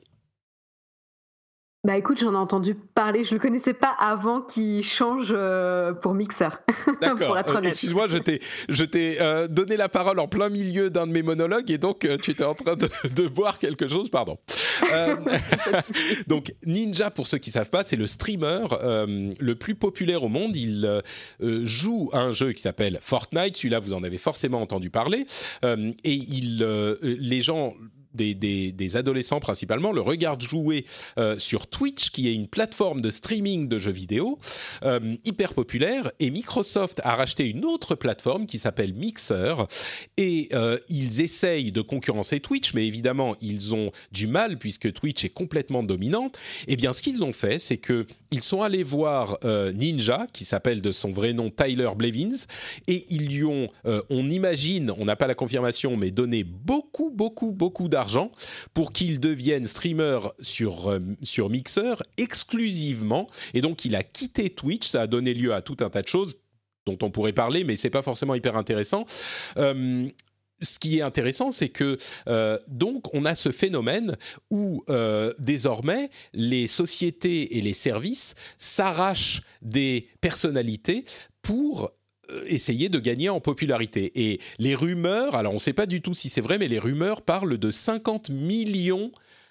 [1.85, 6.13] Bah écoute, j'en ai entendu parler, je le connaissais pas avant qu'il change euh, pour
[6.13, 6.49] Mixer.
[7.01, 7.37] D'accord.
[7.37, 11.13] Euh, excuse-moi, je t'ai, je t'ai euh, donné la parole en plein milieu d'un de
[11.13, 14.39] mes monologues et donc tu étais en train de, de boire quelque chose, pardon.
[16.27, 18.67] donc Ninja, pour ceux qui savent pas, c'est le streamer
[19.09, 20.57] le plus populaire au monde.
[20.57, 21.03] Il
[21.41, 23.57] joue à un jeu qui s'appelle Fortnite.
[23.57, 25.27] Celui-là, vous en avez forcément entendu parler.
[25.63, 26.59] et il,
[27.03, 27.75] les gens
[28.15, 30.85] des, adolescents principalement le regardent jouer
[31.19, 34.39] euh, sur Twitch, qui est une plateforme de streaming de jeux vidéo
[34.83, 36.11] euh, hyper populaire.
[36.19, 39.55] Et Microsoft a racheté une autre plateforme qui s'appelle Mixer.
[40.17, 45.25] Et euh, ils essayent de concurrencer Twitch, mais évidemment, ils ont du mal puisque Twitch
[45.25, 46.39] est complètement dominante.
[46.67, 50.45] Et eh bien, ce qu'ils ont fait, c'est que ils sont allés voir Ninja, qui
[50.45, 52.47] s'appelle de son vrai nom Tyler Blevins,
[52.87, 57.53] et ils lui ont, on imagine, on n'a pas la confirmation, mais donné beaucoup, beaucoup,
[57.53, 58.31] beaucoup d'argent
[58.75, 63.27] pour qu'il devienne streamer sur, euh, sur Mixer exclusivement.
[63.55, 64.87] Et donc, il a quitté Twitch.
[64.87, 66.43] Ça a donné lieu à tout un tas de choses
[66.87, 69.05] dont on pourrait parler, mais c'est pas forcément hyper intéressant.
[69.59, 70.09] Euh,
[70.61, 71.97] ce qui est intéressant, c'est que
[72.29, 74.17] euh, donc on a ce phénomène
[74.51, 74.85] où
[75.39, 81.05] désormais les sociétés et les services s'arrachent des personnalités
[81.43, 81.93] pour
[82.31, 84.13] euh, essayer de gagner en popularité.
[84.15, 86.79] Et les rumeurs, alors on ne sait pas du tout si c'est vrai, mais les
[86.79, 89.11] rumeurs parlent de 50 millions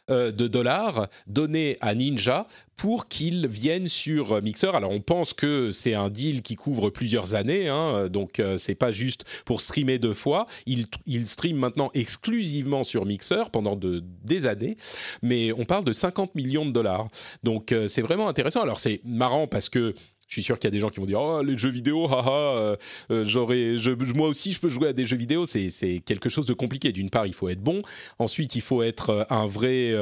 [0.09, 4.73] euh, de dollars donnés à Ninja pour qu'il vienne sur Mixer.
[4.75, 8.75] Alors on pense que c'est un deal qui couvre plusieurs années, hein, donc euh, c'est
[8.75, 10.45] pas juste pour streamer deux fois.
[10.65, 14.77] Il, il stream maintenant exclusivement sur Mixer pendant de, des années,
[15.21, 17.07] mais on parle de 50 millions de dollars.
[17.43, 18.61] Donc c'est vraiment intéressant.
[18.61, 19.93] Alors c'est marrant parce que
[20.27, 22.05] je suis sûr qu'il y a des gens qui vont dire oh les jeux vidéo
[22.05, 22.75] haha euh,
[23.11, 25.45] euh, je, moi aussi je peux jouer à des jeux vidéo.
[25.45, 26.91] C'est c'est quelque chose de compliqué.
[26.91, 27.81] D'une part il faut être bon.
[28.19, 29.95] Ensuite il faut être euh, un vrai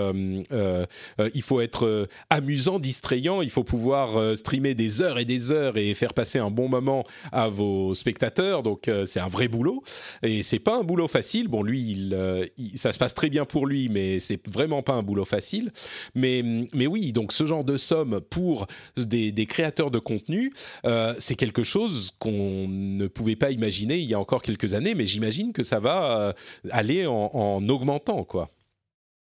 [1.34, 3.42] il faut être amusant distrayant.
[3.42, 7.04] Il faut pouvoir streamer des heures et des heures et faire passer un bon moment
[7.32, 8.64] à vos spectateurs.
[8.64, 9.84] Donc c'est un vrai boulot.
[10.24, 11.48] Et c'est pas un boulot facile.
[11.48, 15.04] Bon lui il, ça se passe très bien pour lui mais c'est vraiment pas un
[15.04, 15.72] boulot facile.
[16.16, 18.68] Mais mais oui donc ce genre de somme pour
[18.98, 20.54] des, des créateurs de contenu contenu,
[20.86, 24.96] euh, c'est quelque chose qu'on ne pouvait pas imaginer il y a encore quelques années,
[24.96, 26.34] mais j'imagine que ça va euh,
[26.72, 28.50] aller en, augmentant, quoi.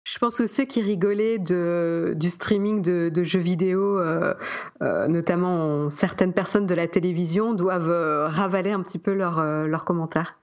[0.05, 4.35] Je pense que ceux qui rigolaient du streaming de, jeux vidéo, euh,
[5.07, 10.37] notamment certaines personnes de la télévision, doivent ravaler un petit peu leurs commentaires.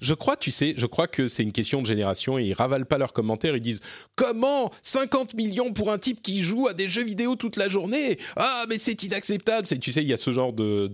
[0.00, 2.84] Je crois, tu sais, je crois que c'est une question de génération et ils ravalent
[2.84, 3.56] pas leurs commentaires.
[3.56, 3.80] Ils disent
[4.14, 8.18] comment 50 millions pour un type qui joue à des jeux vidéo toute la journée?
[8.36, 9.66] Ah, mais c'est inacceptable.
[9.66, 10.90] tu sais, il y a ce genre de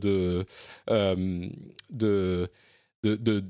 [0.91, 1.49] euh,
[1.91, 2.49] de
[3.03, 3.45] de, de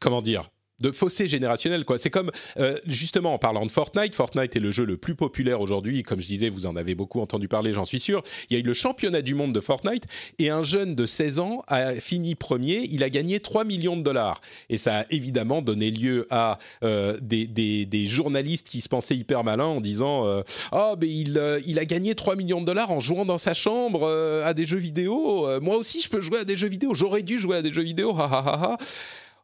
[0.00, 0.50] comment dire?
[0.80, 1.98] De fossé générationnel quoi.
[1.98, 5.60] C'est comme euh, justement en parlant de Fortnite, Fortnite est le jeu le plus populaire
[5.60, 8.22] aujourd'hui, comme je disais, vous en avez beaucoup entendu parler, j'en suis sûr.
[8.50, 10.04] Il y a eu le championnat du monde de Fortnite
[10.38, 14.02] et un jeune de 16 ans a fini premier, il a gagné 3 millions de
[14.02, 18.88] dollars et ça a évidemment donné lieu à euh, des, des, des, journalistes qui se
[18.88, 22.66] pensaient hyper malins en disant euh, "Oh, mais il il a gagné 3 millions de
[22.66, 24.08] dollars en jouant dans sa chambre
[24.44, 25.46] à des jeux vidéo.
[25.60, 27.82] moi aussi je peux jouer à des jeux vidéo, j'aurais dû jouer à des jeux
[27.82, 28.78] vidéo." Ha ha ha.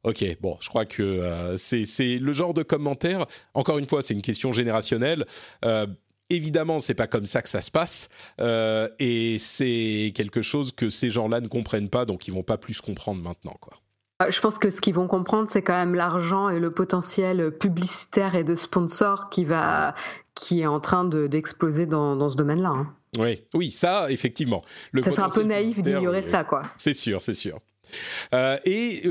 [0.04, 3.26] Ok, bon, je crois que euh, c'est le genre de commentaire.
[3.54, 5.24] Encore une fois, c'est une question générationnelle.
[5.64, 5.86] Euh,
[6.28, 10.90] évidemment, c'est pas comme ça que ça se passe, euh, et c'est quelque chose que
[10.90, 13.78] ces gens-là ne comprennent pas, donc ils vont pas plus comprendre maintenant, quoi.
[14.28, 18.36] Je pense que ce qu'ils vont comprendre, c'est quand même l'argent et le potentiel publicitaire
[18.36, 19.94] et de sponsor qui va,
[20.34, 22.68] qui est en train d'exploser dans, dans, ce domaine-là.
[22.70, 22.94] Hein.
[23.18, 24.62] Oui, oui, ça, effectivement.
[24.92, 26.62] Le ça serait un peu naïf d'ignorer ça, quoi.
[26.76, 27.60] C'est sûr, c'est sûr.
[28.32, 29.02] Euh, et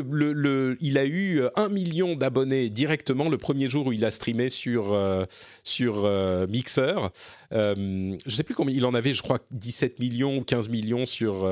[0.80, 4.94] il a eu un million d'abonnés directement le premier jour où il a streamé sur,
[4.94, 5.26] euh,
[5.64, 6.96] sur euh, Mixer.
[7.52, 11.06] je ne sais plus combien il en avait, je crois 17 millions ou 15 millions
[11.06, 11.48] sur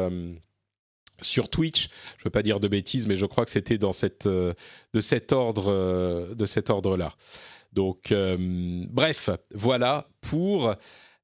[1.21, 1.89] sur Twitch.
[2.17, 5.01] Je ne veux pas dire de bêtises, mais je crois que c'était dans cette, de
[5.01, 7.13] cet ordre-là.
[7.73, 8.13] Donc,
[8.91, 10.75] bref, voilà pour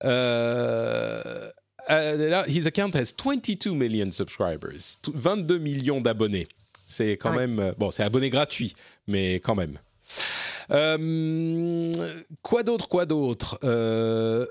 [0.04, 1.52] euh,
[1.88, 6.48] là, his account has 22 million subscribers, 22 millions d'abonnés.
[6.86, 8.76] C'est quand même euh, bon, c'est abonné gratuit,
[9.08, 9.78] mais quand même.
[10.72, 11.92] Euh,
[12.42, 13.60] quoi d'autre, quoi d'autre?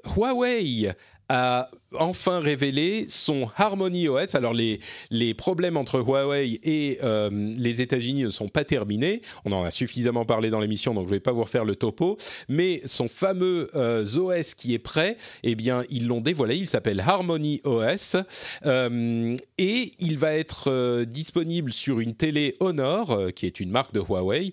[0.04, 0.92] Huawei
[1.28, 1.70] a
[2.00, 4.34] enfin révélé son Harmony OS.
[4.34, 4.80] Alors les,
[5.10, 9.22] les problèmes entre Huawei et euh, les États-Unis ne sont pas terminés.
[9.44, 11.76] On en a suffisamment parlé dans l'émission, donc je ne vais pas vous refaire le
[11.76, 12.16] topo.
[12.48, 16.56] Mais son fameux euh, OS qui est prêt, eh bien ils l'ont dévoilé.
[16.56, 18.16] Il s'appelle Harmony OS
[18.64, 24.00] euh, et il va être disponible sur une télé Honor, qui est une marque de
[24.00, 24.52] Huawei,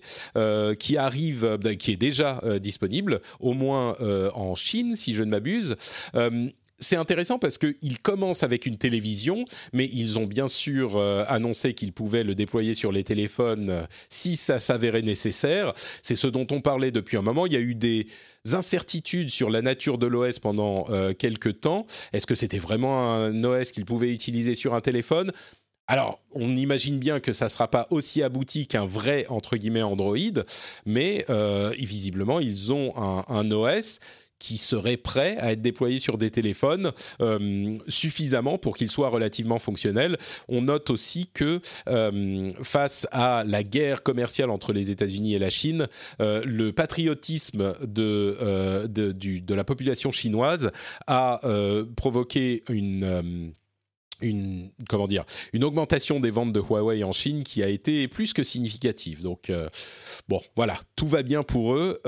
[0.78, 3.96] qui arrive, qui est déjà disponible, au moins
[4.34, 5.76] en Chine, si je ne m'abuse
[6.78, 11.74] c'est intéressant parce qu'ils commencent avec une télévision, mais ils ont bien sûr euh, annoncé
[11.74, 15.72] qu'ils pouvaient le déployer sur les téléphones euh, si ça s'avérait nécessaire.
[16.02, 17.46] C'est ce dont on parlait depuis un moment.
[17.46, 18.06] Il y a eu des
[18.52, 21.86] incertitudes sur la nature de l'OS pendant euh, quelques temps.
[22.12, 25.32] Est-ce que c'était vraiment un OS qu'ils pouvaient utiliser sur un téléphone?
[25.86, 29.82] Alors, on imagine bien que ça ne sera pas aussi abouti qu'un vrai, entre guillemets,
[29.82, 30.16] Android,
[30.86, 31.26] mais
[31.76, 34.00] visiblement, ils ont un OS
[34.38, 39.58] qui serait prêt à être déployé sur des téléphones euh, suffisamment pour qu'il soit relativement
[39.58, 40.18] fonctionnel.
[40.48, 45.50] On note aussi que euh, face à la guerre commerciale entre les États-Unis et la
[45.50, 45.86] Chine,
[46.20, 50.70] euh, le patriotisme de, de, de, la population chinoise
[51.06, 51.40] a
[51.96, 53.52] provoqué une
[54.20, 58.32] une comment dire une augmentation des ventes de Huawei en Chine qui a été plus
[58.32, 59.22] que significative.
[59.22, 59.50] Donc
[60.28, 62.00] bon, voilà, tout va bien pour eux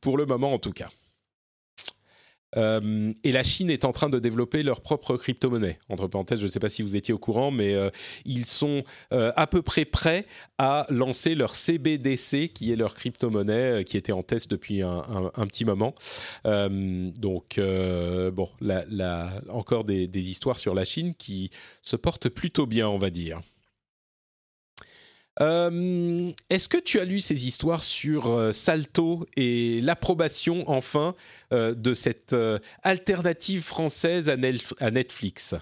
[0.00, 0.88] pour le moment en tout cas.
[2.56, 5.78] Euh, et la Chine est en train de développer leur propre crypto-monnaie.
[5.88, 7.90] Entre parenthèses, je ne sais pas si vous étiez au courant, mais euh,
[8.24, 8.82] ils sont
[9.12, 10.26] euh, à peu près prêts
[10.58, 15.02] à lancer leur CBDC, qui est leur crypto-monnaie, qui était en test depuis un,
[15.46, 15.94] petit moment.
[16.44, 18.48] donc, bon,
[19.50, 21.50] encore des histoires sur la Chine qui
[21.82, 23.40] se portent plutôt bien, on va dire.
[25.40, 31.14] Euh, est-ce que tu as lu ces histoires sur euh, Salto et l'approbation enfin
[31.52, 32.34] euh, de cette
[32.82, 35.54] alternative française à, Netflix?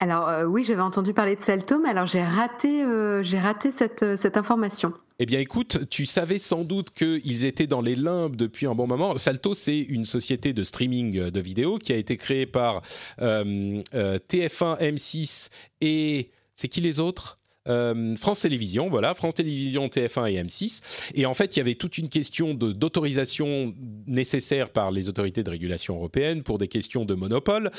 [0.00, 2.84] Alors oui, j'avais entendu parler de Salto, mais alors j'ai raté,
[3.22, 4.92] j'ai raté cette, cette information.
[5.18, 8.86] Eh bien, écoute, tu savais sans doute qu'ils étaient dans les limbes depuis un bon
[8.86, 9.16] moment.
[9.16, 12.82] Salto, c'est une société de streaming de vidéos qui a été créée par
[13.18, 15.48] TF1, M6
[15.80, 17.36] et c'est qui les autres?
[17.68, 21.10] Euh, France Télévisions, voilà, France Télévisions, TF1 et M6.
[21.14, 23.74] Et en fait, il y avait toute une question d'autorisation
[24.06, 27.70] nécessaire par les autorités de régulation européennes pour des questions de monopole.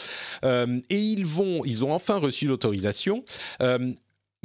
[0.44, 3.24] Euh, et ils vont, ils ont enfin reçu l'autorisation.
[3.62, 3.92] Euh,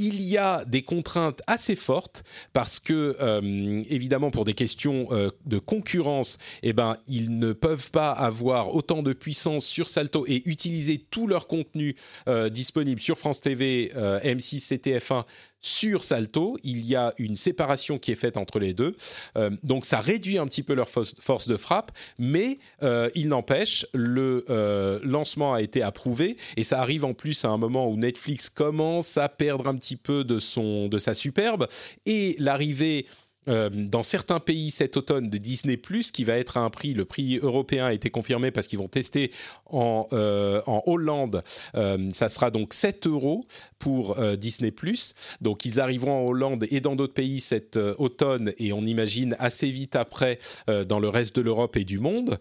[0.00, 2.24] il y a des contraintes assez fortes
[2.54, 7.90] parce que, euh, évidemment, pour des questions euh, de concurrence, eh ben, ils ne peuvent
[7.90, 11.96] pas avoir autant de puissance sur Salto et utiliser tout leur contenu
[12.28, 15.24] euh, disponible sur France TV, M6, CTF1
[15.60, 18.96] sur Salto, il y a une séparation qui est faite entre les deux.
[19.36, 23.86] Euh, donc ça réduit un petit peu leur force de frappe, mais euh, il n'empêche,
[23.92, 27.96] le euh, lancement a été approuvé et ça arrive en plus à un moment où
[27.96, 31.66] Netflix commence à perdre un petit peu de, son, de sa superbe
[32.06, 33.06] et l'arrivée
[33.48, 36.92] euh, dans certains pays cet automne de Disney Plus qui va être à un prix.
[36.92, 39.32] Le prix européen a été confirmé parce qu'ils vont tester
[39.66, 41.42] en, euh, Hollande.
[41.74, 43.46] Euh, ça sera donc 7 euros
[43.78, 45.14] pour Disney Plus.
[45.40, 49.70] Donc ils arriveront en Hollande et dans d'autres pays cet automne et on imagine assez
[49.70, 52.38] vite après dans le reste de l'Europe et du monde.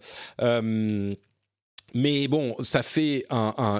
[1.94, 3.24] mais bon, ça fait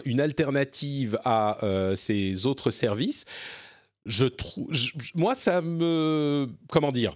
[0.06, 1.58] une alternative à
[1.94, 3.26] ces autres services
[4.06, 4.72] je trouve,
[5.14, 7.14] moi, ça me, comment dire,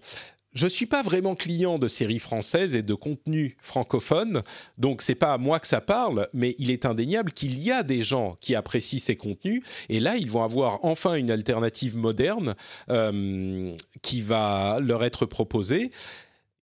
[0.55, 4.43] je suis pas vraiment client de séries françaises et de contenu francophone,
[4.78, 7.82] donc c'est pas à moi que ça parle, mais il est indéniable qu'il y a
[7.82, 12.55] des gens qui apprécient ces contenus, et là ils vont avoir enfin une alternative moderne
[12.89, 15.91] euh, qui va leur être proposée.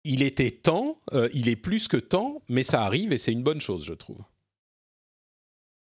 [0.02, 3.42] Il était temps, euh, il est plus que temps, mais ça arrive et c'est une
[3.42, 4.20] bonne chose, je trouve.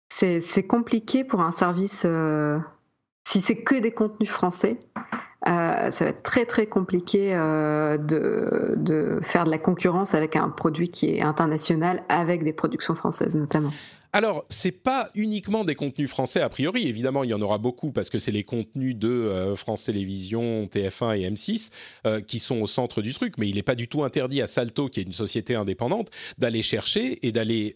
[0.10, 2.60] C'est compliqué pour un service euh,
[3.26, 4.78] si c'est que des contenus français,
[5.48, 10.36] euh, ça va être très très compliqué euh, de, de, faire de la concurrence avec
[10.36, 13.72] un produit qui est international, avec des productions françaises notamment.
[14.16, 16.88] Alors, c'est pas uniquement des contenus français a priori.
[16.88, 20.70] Évidemment, il y en aura beaucoup parce que c'est les contenus de euh, France Télévisions,
[20.74, 23.34] TF1 et M6 qui sont au centre du truc.
[23.38, 26.62] Mais il n'est pas du tout interdit à Salto, qui est une société indépendante, d'aller
[26.62, 27.74] chercher et d'aller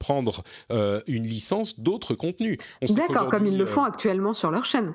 [0.00, 2.58] prendre une licence d'autres contenus.
[2.90, 4.94] D'accord, comme ils le font actuellement sur leur chaîne.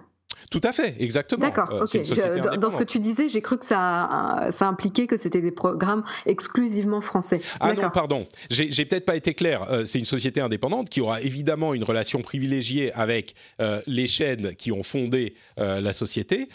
[0.50, 1.42] Tout à fait, exactement.
[1.42, 2.58] D'accord, euh, ok.
[2.60, 6.04] Dans, ce que tu disais, j'ai cru que ça, ça impliquait que c'était des programmes
[6.26, 7.42] exclusivement français.
[7.60, 9.70] Ah non, pardon, j'ai peut-être pas été clair.
[9.70, 14.56] Euh, c'est une société indépendante qui aura évidemment une relation privilégiée avec euh, les chaînes
[14.56, 16.50] qui ont fondé la société,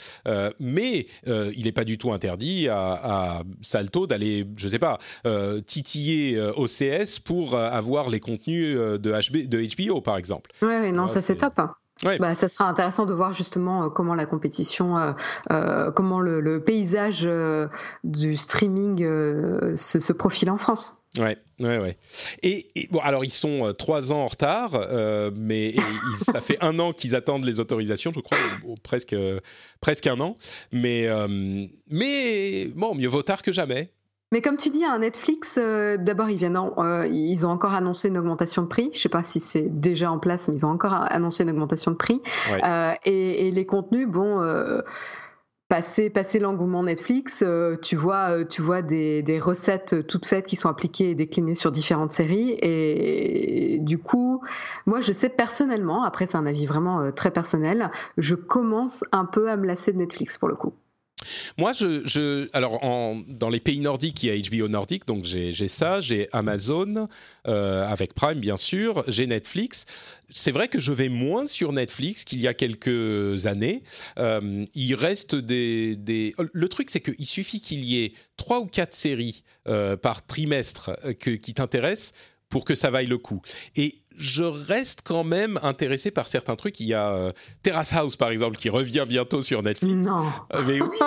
[0.61, 4.99] mais il n'est pas du tout interdit à, Salto d'aller, je sais pas,
[5.67, 10.51] titiller OCS pour avoir les contenus de, HB, de HBO, par exemple.
[10.63, 11.59] Oui, non, ça c'est top.
[11.59, 11.75] Hein.
[12.03, 15.13] Bah, ça sera intéressant de voir justement euh, comment la compétition, euh,
[15.51, 17.29] euh, comment le, paysage
[18.05, 18.99] du streaming
[19.77, 21.03] se, se, profile en France.
[21.19, 21.97] Ouais, ouais, ouais.
[22.43, 24.79] Et, bon, alors ils sont trois ans en retard,
[25.35, 25.75] mais
[26.19, 28.39] ça fait un an qu'ils attendent les autorisations, je crois,
[28.83, 29.17] presque,
[29.81, 30.37] presque un an.
[30.73, 31.09] Mais,
[31.91, 33.91] mais bon, mieux vaut tard que jamais.
[34.31, 38.09] Mais comme tu dis, un Netflix, euh, d'abord, ils viennent, euh, ils ont encore annoncé
[38.09, 38.91] une augmentation de prix.
[38.93, 41.93] Je sais pas si c'est déjà en place, mais ils ont encore annoncé une augmentation
[41.93, 42.21] de prix.
[42.63, 44.47] Euh, et, les contenus, bon,
[45.69, 47.43] passer, passer l'engouement Netflix,
[47.81, 51.73] tu vois, tu vois des, des, recettes toutes faites qui sont appliquées et déclinées sur
[51.73, 52.59] différentes séries.
[52.61, 54.43] Et du coup,
[54.85, 59.49] moi, je sais personnellement, après c'est un avis vraiment très personnel, je commence un peu
[59.49, 60.75] à me lasser de Netflix pour le coup.
[61.57, 62.81] Moi, je, alors
[63.29, 67.07] dans les pays nordiques, il y a HBO nordique, donc j'ai ça, j'ai Amazon
[67.47, 69.85] euh, avec Prime bien sûr, j'ai Netflix.
[70.31, 73.83] C'est vrai que je vais moins sur Netflix qu'il y a quelques années.
[74.19, 76.35] Euh, il reste des, des...
[76.53, 80.91] Le truc, c'est qu'il suffit qu'il y ait trois ou quatre séries euh, par trimestre
[81.19, 82.13] qui t'intéressent
[82.49, 83.43] pour que ça vaille le coup.
[83.77, 86.81] Et je reste quand même intéressé par certains trucs.
[86.81, 90.07] Il y a euh, Terrace House, par exemple, qui revient bientôt sur Netflix.
[90.07, 90.27] Non.
[90.55, 90.99] Euh, mais oui.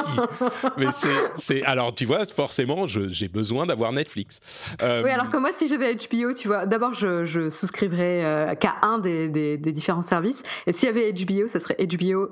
[0.77, 0.87] mais
[1.35, 4.39] c'est, alors tu vois, forcément, j'ai besoin d'avoir Netflix.
[4.81, 8.75] Euh, oui, alors que moi, si j'avais HBO, tu vois, d'abord, je, je souscrivrais qu'à
[8.81, 10.43] un des, des, différents services.
[10.67, 12.29] Et s'il y avait HBO, ça serait HBO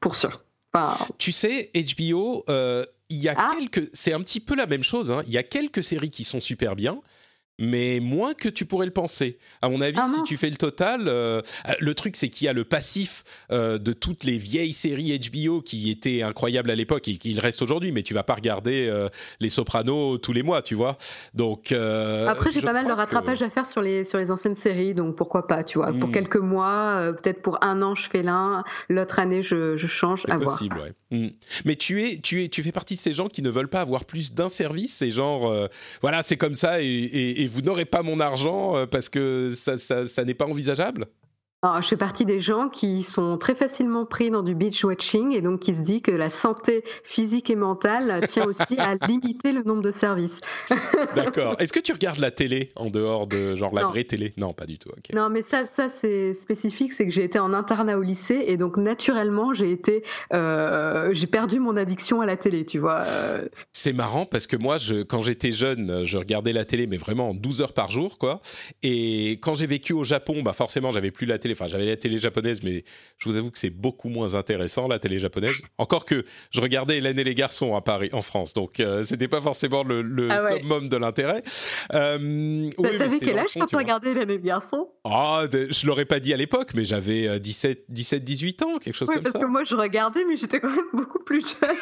[0.00, 0.42] pour sûr.
[1.18, 3.50] Tu sais, HBO, il y a ah.
[3.54, 3.90] quelques.
[3.92, 5.10] C'est un petit peu la même chose.
[5.10, 5.22] Hein.
[5.26, 7.00] Il y a quelques séries qui sont super bien
[7.60, 9.38] mais moins que tu pourrais le penser.
[9.62, 11.42] À mon avis, ah si tu fais le total, euh,
[11.78, 15.60] le truc c'est qu'il y a le passif euh, de toutes les vieilles séries HBO
[15.60, 19.08] qui étaient incroyables à l'époque et qui restent aujourd'hui, mais tu vas pas regarder euh,
[19.40, 20.96] les Sopranos tous les mois, tu vois.
[21.34, 24.94] Donc après, j'ai pas mal de rattrapage à faire sur les sur les anciennes séries,
[24.94, 25.92] donc pourquoi pas, tu vois.
[25.92, 26.12] Pour hmm.
[26.12, 30.22] quelques mois, peut-être pour un an, je fais l'un, l'autre année, je, je change.
[30.26, 30.92] C'est possible, ouais.
[31.10, 31.30] Hmm.
[31.66, 33.80] Mais tu es tu es tu fais partie de ces gens qui ne veulent pas
[33.80, 35.68] avoir plus d'un service, c'est genre
[36.00, 39.52] voilà, c'est comme ça et, et, et vous n'aurez pas mon argent euh, parce que
[39.54, 41.06] ça, n'est pas envisageable?
[41.62, 45.42] Je fais partie des gens qui sont très facilement pris dans du beach watching et
[45.42, 49.62] donc qui se dit que la santé physique et mentale tient aussi à limiter le
[49.62, 50.40] nombre de services.
[51.14, 51.56] D'accord.
[51.58, 54.32] Est-ce que tu regardes la télé en dehors de genre la vraie télé?
[54.38, 54.88] Non, pas du tout.
[55.12, 58.56] Non, mais ça, ça c'est spécifique, c'est que j'ai été en internat au lycée et
[58.56, 60.02] donc naturellement j'ai été,
[60.32, 63.04] euh, j'ai perdu mon addiction à la télé, tu vois.
[63.72, 67.34] C'est marrant parce que moi, je, quand j'étais jeune, je regardais la télé, mais vraiment
[67.34, 68.40] 12 heures par jour, quoi.
[68.82, 71.60] Et quand j'ai vécu au Japon, bah forcément, j'avais plus la télé télé.
[71.60, 72.84] Enfin, j'avais la télé japonaise, mais
[73.18, 75.54] je vous avoue que c'est beaucoup moins intéressant la télé japonaise.
[75.78, 79.28] Encore que je regardais Hélène et les garçons à Paris, en France, donc euh, c'était
[79.28, 80.60] pas forcément le, le Ah ouais.
[80.60, 81.42] summum de l'intérêt.
[81.94, 85.86] Euh, oui, T'avais c'était quel âge quand tu regardais l'année de garçon Ah, de- je
[85.86, 89.14] l'aurais pas dit à l'époque, mais j'avais euh, 17, 17, 18 ans, quelque chose Oui,
[89.16, 89.38] comme parce ça.
[89.40, 91.76] que moi je regardais, mais j'étais quand même beaucoup plus jeune.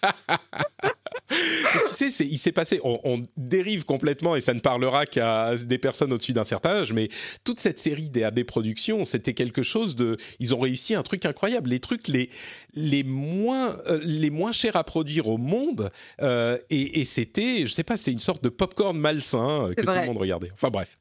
[1.30, 5.54] Tu sais, c'est- il s'est passé, on, on dérive complètement et ça ne parlera qu'à
[5.56, 7.08] des personnes au-dessus d'un certain âge, mais
[7.44, 10.16] toute cette série des AB Productions, c'était quelque chose de.
[10.40, 11.70] Ils ont réussi un truc incroyable.
[11.70, 12.30] Les trucs les,
[12.74, 15.90] les, moins, euh, les moins chers à produire au monde,
[16.22, 19.80] euh, et, et c'était, je sais pas, c'est une sorte de popcorn malsain euh, que
[19.82, 20.50] tout le monde regardait.
[20.52, 20.96] Enfin bref.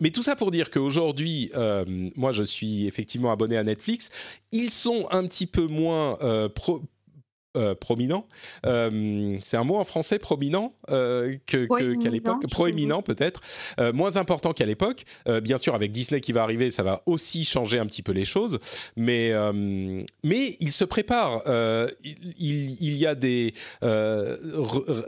[0.00, 1.50] Mais tout ça pour dire qu'aujourd'hui,
[2.16, 4.08] moi je suis effectivement abonné à Netflix.
[4.52, 6.18] Ils sont un petit peu moins
[6.54, 6.82] pro-
[7.56, 8.26] euh, prominents.
[8.66, 11.66] Euh, c'est un mot en français prominent euh, que-
[12.02, 12.42] qu'à l'époque.
[12.50, 13.40] Proéminent peut-être.
[13.92, 15.04] Moins important qu'à l'époque.
[15.42, 18.24] Bien sûr, avec Disney qui va arriver, ça va aussi changer un petit peu les
[18.24, 18.58] choses.
[18.96, 19.32] Mais,
[20.22, 21.42] mais il se prépare.
[22.04, 23.54] Il, il- il y a des,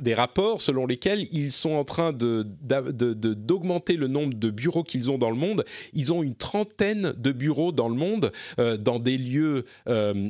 [0.01, 4.35] des rapports selon lesquels ils sont en train de- d'a- de- de- d'augmenter le nombre
[4.35, 5.65] de bureaux qu'ils ont dans le monde.
[5.93, 9.65] Ils ont une trentaine de bureaux dans le monde, dans des lieux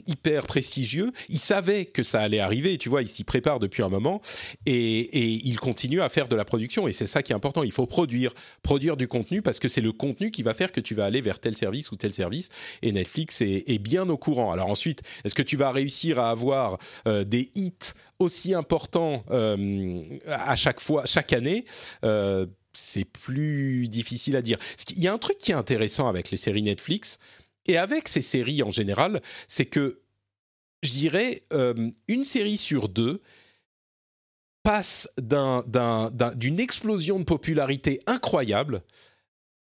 [0.06, 1.12] hyper prestigieux.
[1.28, 4.20] Ils savaient que ça allait arriver, tu vois, ils s'y préparent depuis un moment
[4.66, 6.88] et, et ils continuent à faire de la production.
[6.88, 7.62] Et c'est ça qui est important.
[7.62, 8.32] Il faut produire,
[8.62, 11.20] produire du contenu parce que c'est le contenu qui va faire que tu vas aller
[11.20, 12.48] vers tel service ou tel service.
[12.82, 14.52] Et Netflix est, bien au courant.
[14.52, 16.78] Alors ensuite, est-ce que tu vas réussir à avoir
[17.08, 21.64] euh, des hits aussi importants euh, à chaque fois, chaque année
[22.04, 24.58] Euh, c'est plus difficile à dire.
[24.90, 27.18] Il y a un truc qui est intéressant avec les séries Netflix
[27.66, 30.01] et avec ces séries en général, c'est que
[30.82, 33.20] je dirais euh, une série sur deux
[34.62, 38.82] passe d'un- d'un- d'un- d'une explosion de popularité incroyable,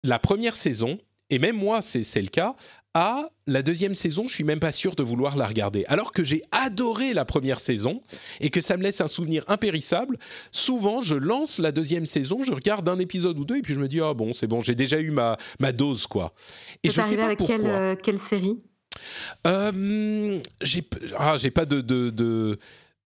[0.02, 0.98] la première saison,
[1.28, 2.54] et même moi c'est le cas,
[2.94, 5.84] à la deuxième saison, je suis même pas sûr de vouloir la regarder.
[5.86, 8.02] Alors que j'ai adoré la première saison
[8.40, 10.16] et que ça me laisse un souvenir impérissable,
[10.50, 13.80] souvent je lance la deuxième saison, je regarde un épisode ou deux et puis je
[13.80, 16.32] me dis ah bon c'est bon j'ai déjà eu ma, ma dose quoi.
[16.82, 17.56] Et je sais pas avec pourquoi.
[17.58, 18.62] quelle, euh, quelle série?
[19.46, 20.82] Euh, j'ai
[21.18, 22.58] ah, j'ai pas de, de, de,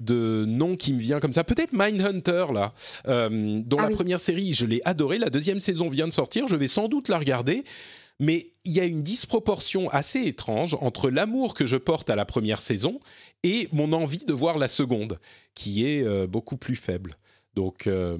[0.00, 1.44] de nom qui me vient comme ça.
[1.44, 2.72] Peut-être Mindhunter, là,
[3.08, 3.94] euh, dont Ah la oui.
[3.94, 5.18] première série, je l'ai adorée.
[5.18, 6.48] La deuxième saison vient de sortir.
[6.48, 7.64] Je vais sans doute la regarder.
[8.20, 12.24] Mais il y a une disproportion assez étrange entre l'amour que je porte à la
[12.24, 13.00] première saison
[13.42, 15.18] et mon envie de voir la seconde,
[15.54, 17.14] qui est euh, beaucoup plus faible.
[17.54, 18.18] Donc, euh,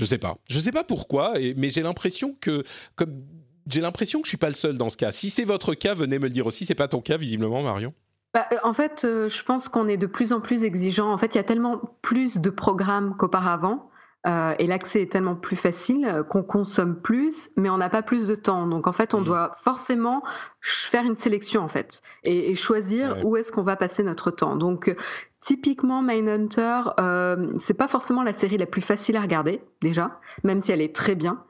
[0.00, 0.36] je sais pas.
[0.48, 2.64] Je sais pas pourquoi, et- mais j'ai l'impression que,
[2.96, 3.22] comme
[3.70, 5.12] j'ai l'impression que je suis pas le seul dans ce cas.
[5.12, 6.66] Si c'est votre cas, venez me le dire aussi.
[6.66, 7.92] C'est pas ton cas, visiblement, Marion.
[8.34, 11.10] Bah, euh, en fait, euh, je pense qu'on est de plus en plus exigeant.
[11.12, 13.86] En fait, il y a tellement plus de programmes qu'auparavant.
[14.26, 18.02] euh, et l'accès est tellement plus facile euh, qu'on consomme plus, mais on n'a pas
[18.02, 18.66] plus de temps.
[18.66, 19.24] Donc en fait, on Mhm.
[19.24, 20.22] doit forcément
[20.60, 23.22] faire une sélection en fait et, et choisir Ouais.
[23.24, 24.56] où est-ce qu'on va passer notre temps.
[24.56, 24.94] Donc
[25.40, 30.60] typiquement, Mindhunter, euh, c'est pas forcément la série la plus facile à regarder déjà, même
[30.60, 31.42] si elle est très bien.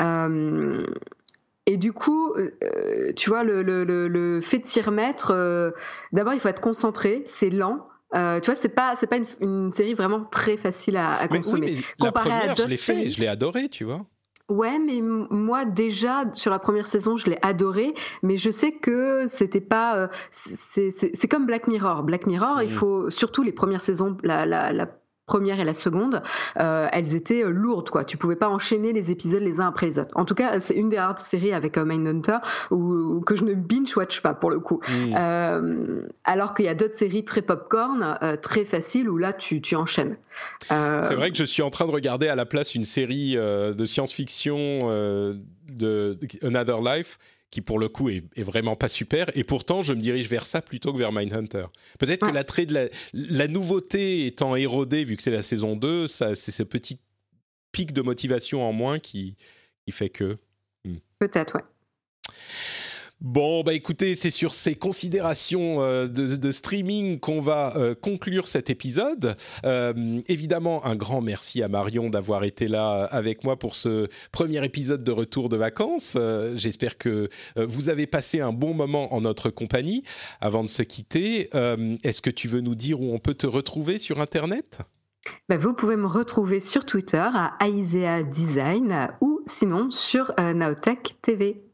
[0.00, 0.84] Euh,
[1.66, 5.70] et du coup, euh, tu vois, le, le, le, le fait de s'y remettre, euh,
[6.12, 7.86] d'abord, il faut être concentré, c'est lent.
[8.14, 11.22] Euh, tu vois, c'est pas, c'est pas une, une série vraiment très facile à, à
[11.28, 11.66] Mais oui, consommer.
[11.66, 14.06] mais la Comparé à première, je l'ai fait, je l'ai adoré, tu vois.
[14.48, 19.26] Ouais, mais moi déjà sur la première saison, je l'ai adoré, mais je sais que
[19.26, 19.96] c'était pas.
[19.96, 22.04] euh, c'est comme Black Mirror.
[22.04, 22.74] Black Mirror, il Mhm.
[22.76, 24.86] faut surtout les premières saisons, la, la, la
[25.26, 26.22] première et la seconde,
[26.58, 28.04] euh, elles étaient euh, lourdes quoi.
[28.04, 30.12] Tu pouvais pas enchaîner les épisodes les uns après les autres.
[30.14, 32.38] En tout cas, c'est une des rares séries avec euh, Mindhunter
[32.70, 34.80] où, où- que je ne binge watch pas pour le coup.
[34.88, 39.74] Euh, alors qu'il y a d'autres séries très popcorn, très faciles où là tu, tu
[39.74, 40.16] enchaînes.
[40.68, 43.84] C'est vrai que je suis en train de regarder à la place une série de
[43.84, 44.88] science-fiction
[45.68, 47.18] de Another Life
[47.50, 50.46] qui pour le coup est, est vraiment pas super et pourtant je me dirige vers
[50.46, 51.66] ça plutôt que vers Mindhunter.
[51.98, 52.32] Peut-être que Ouais.
[52.32, 56.52] l'attrait de la, la nouveauté étant érodée vu que c'est la saison 2, ça c'est
[56.52, 56.98] ce petit
[57.72, 59.36] pic de motivation en moins qui,
[59.86, 60.38] qui fait que
[61.18, 61.62] Peut-être, ouais.
[63.22, 68.68] Bon, bah écoutez, c'est sur ces considérations euh, de, streaming qu'on va euh, conclure cet
[68.68, 69.36] épisode.
[69.64, 74.62] Euh, évidemment, un grand merci à Marion d'avoir été là avec moi pour ce premier
[74.62, 76.18] épisode de retour de vacances.
[76.54, 80.04] J'espère que vous avez passé un bon moment en notre compagnie.
[80.42, 81.48] Avant de se quitter,
[82.04, 84.80] est-ce que tu veux nous dire où on peut te retrouver sur Internet?
[85.48, 91.65] Bah, vous pouvez me retrouver sur Twitter à Aisea Design ou sinon sur Naotech TV.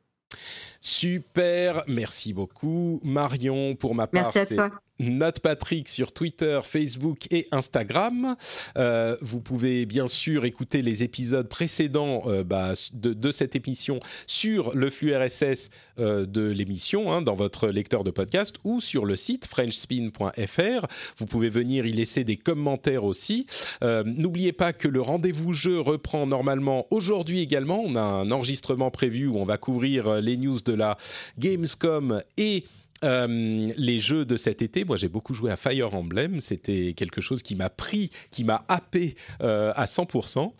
[0.80, 4.32] Super, merci beaucoup Marion pour ma part.
[4.34, 4.56] Merci
[4.98, 8.36] Nat Patrick sur Twitter, Facebook et Instagram.
[8.76, 14.74] Euh, vous pouvez bien sûr écouter les épisodes précédents euh, bah, de, cette émission sur
[14.74, 19.16] le flux RSS euh, de l'émission hein, dans votre lecteur de podcast ou sur le
[19.16, 20.86] site frenchspin.fr.
[21.16, 23.46] Vous pouvez venir y laisser des commentaires aussi.
[23.82, 27.82] N'oubliez pas que le rendez-vous jeu reprend normalement aujourd'hui également.
[27.84, 30.96] On a un enregistrement prévu où on va couvrir les news de la
[31.38, 32.64] Gamescom et
[33.04, 37.20] euh, les jeux de cet été, moi j'ai beaucoup joué à Fire Emblem, c'était quelque
[37.20, 40.52] chose qui m'a pris, qui m'a happé euh, à 100%.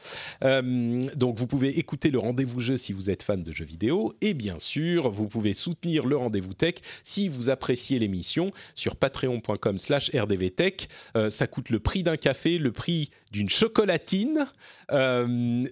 [0.45, 4.15] Euh, donc vous pouvez écouter le rendez-vous jeu si vous êtes fan de jeux vidéo,
[4.21, 10.11] et bien sûr vous pouvez soutenir le rendez-vous tech si vous appréciez l'émission sur patreon.com/slash
[10.15, 10.89] rdvtech.
[11.31, 14.47] ça coûte le prix d'un café, le prix d'une chocolatine.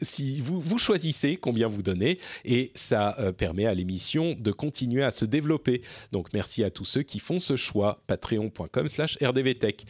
[0.02, 5.10] si vous, vous choisissez combien vous donnez, et ça permet à l'émission de continuer à
[5.10, 5.82] se développer.
[6.12, 6.32] Donc
[6.64, 7.98] à tous ceux qui font ce choix.
[8.06, 9.84] Patreon.com slash rdvtech.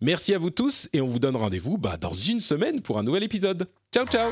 [0.00, 3.02] Merci à vous tous et on vous donne rendez-vous bah, dans une semaine pour un
[3.02, 3.68] nouvel épisode.
[3.92, 4.30] Ciao ciao